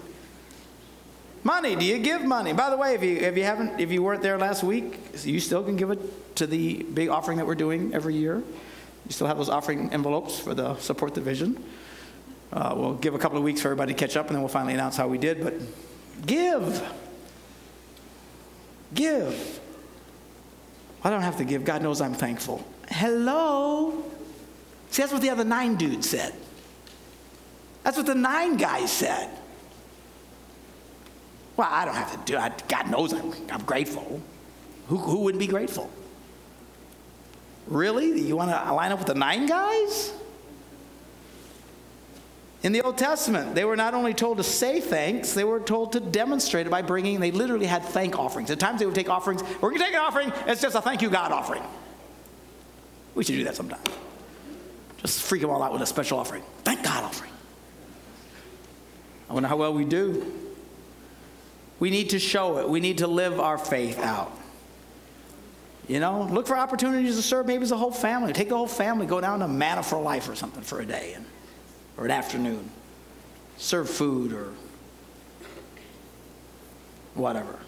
Money, 1.45 1.77
do 1.77 1.85
you 1.85 1.99
give 1.99 2.23
money? 2.25 2.53
By 2.53 2.69
the 2.69 2.77
way, 2.77 2.95
if 2.95 3.03
you, 3.03 3.17
if 3.17 3.37
you 3.37 3.45
haven't, 3.45 3.81
if 3.81 3.91
you 3.91 4.03
weren't 4.03 4.23
there 4.23 4.39
last 4.39 4.63
week, 4.63 4.99
you 5.25 5.41
still 5.41 5.63
can 5.63 5.77
give 5.77 5.91
it 5.91 6.37
to 6.37 6.47
the 6.47 6.83
big 6.83 7.09
offering 7.09 7.39
that 7.39 7.47
we're 7.47 7.55
doing 7.55 7.95
every 7.95 8.15
year. 8.15 8.37
You 9.07 9.13
still 9.13 9.27
have 9.27 9.39
those 9.39 9.49
offering 9.49 9.93
envelopes 9.93 10.39
for 10.39 10.53
the 10.55 10.77
support 10.77 11.15
the 11.15 11.21
vision. 11.21 11.63
Uh, 12.53 12.75
we'll 12.77 12.95
give 12.95 13.15
a 13.15 13.19
couple 13.19 13.39
of 13.39 13.45
weeks 13.45 13.61
for 13.61 13.69
everybody 13.69 13.95
to 13.95 13.99
catch 13.99 14.17
up, 14.17 14.27
and 14.27 14.35
then 14.35 14.43
we'll 14.43 14.49
finally 14.49 14.75
announce 14.75 14.97
how 14.97 15.07
we 15.07 15.19
did. 15.19 15.43
But 15.43 15.55
give. 16.27 16.83
Give. 18.95 19.61
I 21.05 21.11
don't 21.11 21.23
have 21.23 21.37
to 21.39 21.45
give. 21.45 21.65
God 21.65 21.83
knows 21.83 22.01
I'm 22.01 22.15
thankful. 22.15 22.67
Hello. 22.89 24.05
See, 24.91 25.03
that's 25.03 25.13
what 25.13 25.23
the 25.23 25.31
other 25.31 25.45
nine 25.45 25.77
dudes 25.77 26.09
said. 26.09 26.35
That's 27.85 27.97
what 27.97 28.07
the 28.07 28.15
nine 28.15 28.57
guys 28.57 28.91
said. 28.91 29.31
Well, 31.57 31.69
I 31.71 31.85
don't 31.85 31.95
have 31.95 32.13
to 32.13 32.33
do 32.33 32.39
it. 32.39 32.63
God 32.69 32.91
knows 32.91 33.13
I'm, 33.13 33.33
I'm 33.51 33.63
grateful. 33.65 34.21
Who, 34.89 34.97
who 34.97 35.21
wouldn't 35.21 35.41
be 35.41 35.47
grateful? 35.47 35.91
Really? 37.67 38.21
You 38.21 38.37
want 38.37 38.51
to 38.51 38.73
line 38.73 38.93
up 38.93 38.99
with 38.99 39.09
the 39.09 39.15
nine 39.15 39.47
guys? 39.47 40.13
In 42.63 42.73
the 42.73 42.83
Old 42.83 42.99
Testament, 42.99 43.55
they 43.55 43.65
were 43.65 43.77
not 43.77 43.95
only 43.95 44.13
told 44.13 44.39
to 44.39 44.43
say 44.43 44.81
thanks, 44.81 45.33
they 45.33 45.45
were 45.45 45.61
told 45.61 45.93
to 45.93 46.01
demonstrate 46.01 46.67
it 46.67 46.71
by 46.71 46.83
bringing, 46.83 47.21
they 47.21 47.31
literally 47.31 47.67
had 47.67 47.85
thank 47.85 48.19
offerings. 48.19 48.51
At 48.51 48.59
times 48.59 48.81
they 48.81 48.87
would 48.87 48.97
take 48.97 49.09
offerings. 49.09 49.43
We're 49.61 49.71
going 49.71 49.79
to 49.79 49.85
take 49.85 49.95
an 49.95 50.01
offering, 50.01 50.33
it's 50.47 50.61
just 50.61 50.75
a 50.75 50.81
thank 50.81 51.01
you, 51.01 51.09
God 51.09 51.31
offering. 51.31 51.63
We 53.15 53.23
should 53.23 53.37
do 53.37 53.45
that 53.45 53.55
sometime. 53.55 53.81
Just 54.99 55.23
freak 55.23 55.43
them 55.43 55.51
all 55.51 55.63
out 55.63 55.73
with 55.73 55.83
a 55.83 55.87
special 55.87 56.19
offering. 56.19 56.43
Thank 56.65 56.83
God 56.83 57.05
offering. 57.05 57.31
I 59.31 59.35
wonder 59.35 59.49
how 59.49 59.57
well 59.57 59.73
we 59.73 59.85
do. 59.85 60.33
We 61.79 61.91
need 61.91 62.11
to 62.11 62.19
show 62.19 62.59
it, 62.59 62.69
we 62.69 62.81
need 62.81 62.99
to 62.99 63.07
live 63.07 63.39
our 63.39 63.57
faith 63.57 64.01
out. 64.01 64.33
You 65.87 66.01
know, 66.01 66.25
look 66.25 66.47
for 66.47 66.57
opportunities 66.59 67.17
to 67.17 67.23
serve 67.23 67.47
maybe 67.47 67.63
as 67.63 67.71
a 67.71 67.77
whole 67.77 67.93
family. 67.93 68.33
Take 68.33 68.49
the 68.51 68.57
whole 68.57 68.67
family, 68.67 69.07
go 69.07 69.21
down 69.21 69.39
to 69.39 69.49
Manna 69.49 69.83
for 69.83 70.01
Life 70.03 70.29
or 70.29 70.35
something 70.35 70.63
for 70.63 70.81
a 70.81 70.87
day. 70.87 71.15
And 71.15 71.25
or 71.99 72.05
an 72.05 72.11
afternoon. 72.11 72.71
Serve 73.57 73.91
food 73.91 74.33
or 74.33 74.53
whatever. 77.15 77.59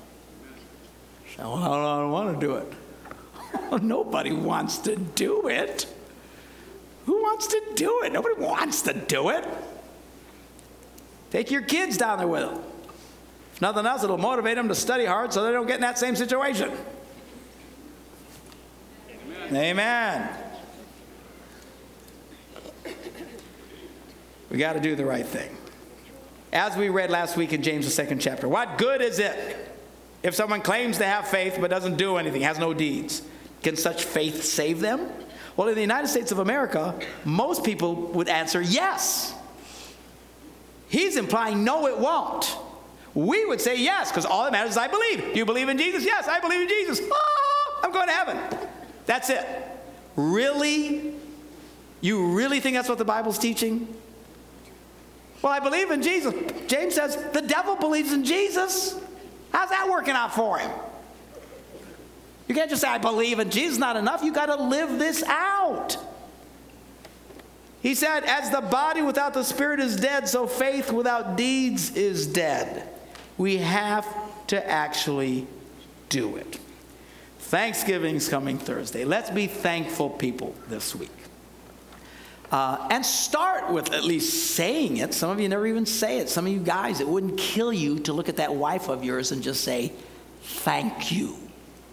So, 1.37 1.43
well, 1.43 1.57
I 1.57 1.99
don't 1.99 2.13
want 2.13 2.41
to 2.41 2.47
do 2.47 2.55
it. 2.55 2.73
Nobody 3.83 4.33
wants 4.33 4.79
to 4.79 4.97
do 4.97 5.49
it. 5.49 5.87
Who 7.07 7.23
wants 7.23 7.49
to 7.49 7.61
do 7.75 8.03
it? 8.05 8.13
Nobody 8.13 8.41
wants 8.41 8.83
to 8.83 8.93
do 8.93 9.31
it. 9.31 9.45
Take 11.31 11.51
your 11.51 11.63
kids 11.63 11.97
down 11.97 12.19
there 12.19 12.29
with 12.29 12.43
them. 12.43 12.63
If 13.55 13.61
nothing 13.61 13.87
else, 13.87 14.05
it'll 14.05 14.19
motivate 14.19 14.57
them 14.57 14.69
to 14.69 14.75
study 14.75 15.05
hard 15.05 15.33
so 15.33 15.45
they 15.45 15.53
don't 15.53 15.67
get 15.67 15.77
in 15.77 15.81
that 15.81 15.99
same 15.99 16.15
situation. 16.15 16.71
Amen. 19.51 19.57
Amen. 19.57 20.50
We 24.51 24.59
got 24.59 24.73
to 24.75 24.81
do 24.81 24.97
the 24.97 25.05
right 25.05 25.27
thing. 25.27 25.57
As 26.53 26.77
we 26.77 26.89
read 26.89 27.11
last 27.11 27.37
week 27.37 27.53
in 27.53 27.63
James, 27.63 27.85
the 27.85 27.93
second 27.93 28.21
chapter, 28.21 28.49
what 28.49 28.77
good 28.77 29.01
is 29.01 29.21
it 29.21 29.57
if 30.23 30.35
someone 30.35 30.61
claims 30.61 30.99
to 30.99 31.07
have 31.07 31.29
faith 31.29 31.59
but 31.61 31.71
doesn't 31.71 31.97
do 31.97 32.17
anything, 32.17 32.43
has 32.43 32.59
no 32.59 32.75
deeds? 32.75 33.23
Can 33.63 33.77
such 33.77 34.05
faith 34.05 34.43
save 34.43 34.81
them? 34.81 35.09
Well, 35.57 35.69
in 35.69 35.75
the 35.75 35.81
United 35.81 36.09
States 36.09 36.33
of 36.33 36.39
America, 36.39 36.99
most 37.25 37.65
people 37.65 37.95
would 37.95 38.29
answer 38.29 38.61
yes. 38.61 39.35
He's 40.89 41.17
implying 41.17 41.63
no, 41.63 41.87
it 41.87 41.99
won't. 41.99 42.57
We 43.15 43.45
would 43.45 43.61
say 43.61 43.79
yes, 43.79 44.11
because 44.11 44.25
all 44.25 44.45
that 44.45 44.53
matters 44.53 44.73
is 44.73 44.77
I 44.77 44.89
believe. 44.89 45.33
Do 45.33 45.39
you 45.39 45.45
believe 45.45 45.69
in 45.69 45.79
Jesus? 45.79 46.05
Yes, 46.05 46.27
I 46.27 46.41
believe 46.41 46.63
in 46.63 46.69
Jesus. 46.69 47.01
Oh, 47.03 47.81
I'm 47.85 47.93
going 47.93 48.09
to 48.09 48.13
heaven. 48.13 48.39
That's 49.07 49.31
it. 49.31 49.47
Really? 50.17 51.15
You 52.01 52.33
really 52.33 52.61
think 52.61 52.77
that's 52.77 52.89
what 52.89 52.99
the 52.99 53.05
Bible's 53.05 53.39
teaching? 53.39 53.87
Well, 55.43 55.53
I 55.53 55.61
believe 55.61 55.91
in 55.91 56.03
Jesus. 56.03 56.35
James 56.67 56.95
says 56.95 57.17
the 57.33 57.43
devil 57.43 57.77
believes 57.77 58.13
in 58.13 58.25
Jesus. 58.25 59.01
How's 59.53 59.71
that 59.71 59.89
working 59.89 60.15
out 60.15 60.35
for 60.35 60.59
him? 60.59 60.71
You 62.47 62.55
can't 62.55 62.69
just 62.69 62.83
say, 62.83 62.89
I 62.89 62.99
believe 62.99 63.39
in 63.39 63.51
Jesus, 63.51 63.79
not 63.79 63.97
enough. 63.97 64.23
You 64.23 64.33
got 64.33 64.47
to 64.47 64.57
live 64.57 64.99
this 64.99 65.23
out. 65.23 65.97
He 67.81 67.95
said, 67.95 68.25
As 68.25 68.51
the 68.51 68.61
body 68.61 69.03
without 69.03 69.35
the 69.35 69.45
spirit 69.45 69.81
is 69.81 69.97
dead, 69.97 70.29
so 70.29 70.47
faith 70.47 70.93
without 70.93 71.37
deeds 71.37 71.97
is 71.97 72.27
dead. 72.27 72.89
We 73.39 73.59
have 73.59 74.07
to 74.49 74.69
actually 74.69 75.47
do 76.09 76.37
it. 76.37 76.59
Thanksgiving's 77.39 78.29
coming 78.29 78.59
Thursday. 78.59 79.05
Let's 79.05 79.31
be 79.31 79.47
thankful 79.47 80.11
people 80.11 80.55
this 80.69 80.95
week. 80.95 81.20
Uh, 82.51 82.89
and 82.91 83.07
start 83.07 83.71
with 83.71 83.93
at 83.93 84.03
least 84.03 84.55
saying 84.55 84.97
it. 84.97 85.15
Some 85.15 85.31
of 85.31 85.41
you 85.41 85.49
never 85.49 85.67
even 85.67 85.87
say 85.87 86.19
it. 86.19 86.29
Some 86.29 86.47
of 86.47 86.53
you 86.53 86.59
guys, 86.59 87.01
it 87.01 87.07
wouldn't 87.07 87.39
kill 87.39 87.73
you 87.73 88.01
to 88.01 88.13
look 88.13 88.29
at 88.29 88.39
that 88.39 88.55
wife 88.55 88.89
of 88.89 89.05
yours 89.05 89.31
and 89.31 89.43
just 89.43 89.63
say, 89.63 89.93
Thank 90.43 91.13
you 91.13 91.37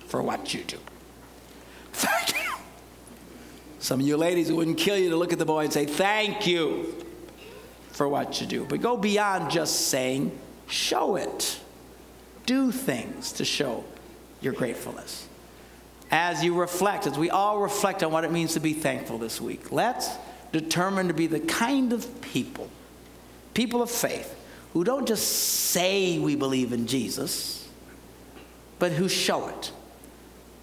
for 0.08 0.22
what 0.22 0.54
you 0.54 0.64
do. 0.64 0.78
Thank 1.94 2.34
you. 2.34 2.52
Some 3.80 4.00
of 4.00 4.08
you 4.08 4.18
ladies, 4.18 4.50
it 4.50 4.54
wouldn't 4.54 4.78
kill 4.78 4.98
you 4.98 5.12
to 5.12 5.16
look 5.16 5.32
at 5.32 5.40
the 5.40 5.46
boy 5.46 5.66
and 5.66 5.74
say, 5.74 5.86
Thank 5.86 6.48
you 6.48 7.06
for 7.98 8.08
what 8.08 8.40
you 8.40 8.48
do. 8.48 8.64
But 8.64 8.82
go 8.82 8.96
beyond 8.96 9.52
just 9.52 9.88
saying, 9.90 10.32
show 10.68 11.16
it. 11.16 11.60
Do 12.46 12.72
things 12.72 13.34
to 13.34 13.46
show 13.46 13.84
your 14.40 14.54
gratefulness. 14.54 15.28
As 16.10 16.44
you 16.44 16.54
reflect, 16.58 17.08
as 17.08 17.18
we 17.18 17.30
all 17.30 17.60
reflect 17.60 18.04
on 18.04 18.12
what 18.12 18.24
it 18.24 18.32
means 18.32 18.54
to 18.54 18.60
be 18.60 18.74
thankful 18.74 19.18
this 19.18 19.42
week, 19.42 19.72
let's 19.72 20.10
determine 20.52 21.08
to 21.08 21.14
be 21.14 21.28
the 21.28 21.40
kind 21.40 21.94
of 21.94 22.22
people, 22.22 22.70
people 23.54 23.82
of 23.82 23.92
faith, 23.92 24.34
who 24.74 24.84
don't 24.84 25.08
just 25.08 25.28
say 25.28 26.20
we 26.20 26.36
believe 26.36 26.74
in 26.74 26.88
Jesus, 26.88 27.68
but 28.80 28.92
who 28.92 29.10
show 29.10 29.48
it 29.48 29.72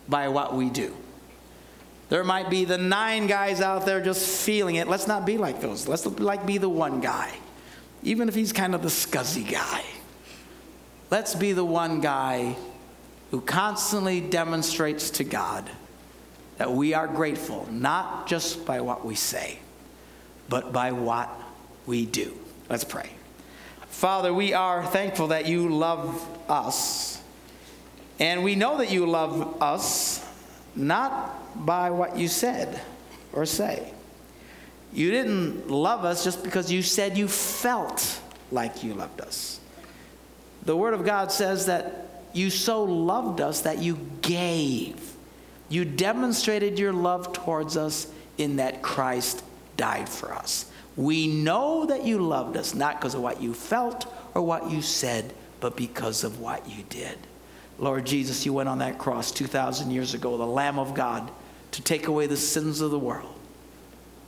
by 0.08 0.28
what 0.28 0.54
we 0.54 0.70
do. 0.70 0.94
There 2.10 2.22
might 2.22 2.50
be 2.50 2.64
the 2.64 2.78
nine 2.78 3.26
guys 3.26 3.60
out 3.60 3.86
there 3.86 4.00
just 4.00 4.44
feeling 4.44 4.76
it. 4.76 4.86
Let's 4.86 5.06
not 5.06 5.26
be 5.26 5.38
like 5.38 5.60
those. 5.60 5.88
Let's 5.88 6.06
like 6.06 6.46
be 6.46 6.58
the 6.58 6.68
one 6.68 7.00
guy, 7.00 7.32
even 8.02 8.28
if 8.28 8.34
he's 8.34 8.52
kind 8.52 8.74
of 8.74 8.82
the 8.82 8.88
scuzzy 8.88 9.50
guy. 9.50 9.82
Let's 11.10 11.34
be 11.34 11.52
the 11.52 11.64
one 11.64 12.00
guy 12.00 12.56
who 13.30 13.40
constantly 13.40 14.20
demonstrates 14.20 15.10
to 15.10 15.24
God 15.24 15.68
that 16.58 16.70
we 16.70 16.94
are 16.94 17.08
grateful, 17.08 17.66
not 17.70 18.28
just 18.28 18.64
by 18.64 18.80
what 18.80 19.04
we 19.04 19.14
say, 19.14 19.58
but 20.48 20.72
by 20.72 20.92
what 20.92 21.30
we 21.86 22.06
do. 22.06 22.36
Let's 22.68 22.84
pray. 22.84 23.10
Father, 23.88 24.34
we 24.34 24.52
are 24.54 24.84
thankful 24.84 25.28
that 25.28 25.46
you 25.46 25.68
love 25.68 26.26
us. 26.50 27.22
And 28.18 28.44
we 28.44 28.54
know 28.54 28.78
that 28.78 28.90
you 28.90 29.06
love 29.06 29.62
us 29.62 30.24
not 30.76 31.64
by 31.66 31.90
what 31.90 32.16
you 32.16 32.28
said 32.28 32.80
or 33.32 33.46
say. 33.46 33.92
You 34.92 35.10
didn't 35.10 35.70
love 35.70 36.04
us 36.04 36.22
just 36.24 36.42
because 36.42 36.70
you 36.70 36.82
said 36.82 37.18
you 37.18 37.28
felt 37.28 38.20
like 38.50 38.84
you 38.84 38.94
loved 38.94 39.20
us. 39.20 39.60
The 40.64 40.76
Word 40.76 40.94
of 40.94 41.04
God 41.04 41.32
says 41.32 41.66
that 41.66 42.08
you 42.32 42.50
so 42.50 42.84
loved 42.84 43.40
us 43.40 43.62
that 43.62 43.78
you 43.78 43.98
gave. 44.22 45.14
You 45.68 45.84
demonstrated 45.84 46.78
your 46.78 46.92
love 46.92 47.32
towards 47.32 47.76
us 47.76 48.06
in 48.38 48.56
that 48.56 48.82
Christ 48.82 49.42
died 49.76 50.08
for 50.08 50.32
us. 50.32 50.70
We 50.96 51.26
know 51.26 51.86
that 51.86 52.04
you 52.04 52.18
loved 52.18 52.56
us 52.56 52.74
not 52.74 53.00
because 53.00 53.14
of 53.14 53.22
what 53.22 53.42
you 53.42 53.52
felt 53.52 54.06
or 54.34 54.42
what 54.42 54.70
you 54.70 54.80
said, 54.82 55.32
but 55.60 55.76
because 55.76 56.24
of 56.24 56.40
what 56.40 56.68
you 56.68 56.84
did. 56.88 57.18
Lord 57.78 58.06
Jesus, 58.06 58.46
you 58.46 58.52
went 58.52 58.68
on 58.68 58.78
that 58.78 58.98
cross 58.98 59.32
2,000 59.32 59.90
years 59.90 60.14
ago, 60.14 60.36
the 60.36 60.46
Lamb 60.46 60.78
of 60.78 60.94
God, 60.94 61.30
to 61.72 61.82
take 61.82 62.06
away 62.06 62.26
the 62.26 62.36
sins 62.36 62.80
of 62.80 62.90
the 62.90 62.98
world. 62.98 63.34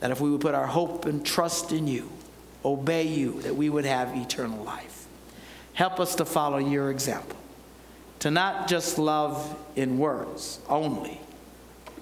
That 0.01 0.11
if 0.11 0.19
we 0.19 0.29
would 0.29 0.41
put 0.41 0.53
our 0.53 0.67
hope 0.67 1.05
and 1.05 1.25
trust 1.25 1.71
in 1.71 1.87
you, 1.87 2.09
obey 2.65 3.07
you, 3.07 3.41
that 3.43 3.55
we 3.55 3.69
would 3.69 3.85
have 3.85 4.15
eternal 4.15 4.63
life. 4.63 5.07
Help 5.73 5.99
us 5.99 6.15
to 6.15 6.25
follow 6.25 6.57
your 6.57 6.91
example, 6.91 7.37
to 8.19 8.31
not 8.31 8.67
just 8.67 8.97
love 8.97 9.57
in 9.75 9.97
words 9.97 10.59
only, 10.67 11.21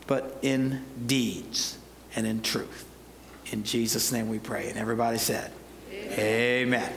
but 0.07 0.37
in 0.41 0.83
deeds 1.05 1.77
and 2.15 2.25
in 2.25 2.41
truth. 2.41 2.84
In 3.51 3.63
Jesus' 3.63 4.11
name 4.11 4.29
we 4.29 4.39
pray. 4.39 4.69
And 4.69 4.77
everybody 4.77 5.17
said, 5.17 5.51
Amen. 5.91 6.19
Amen. 6.19 6.93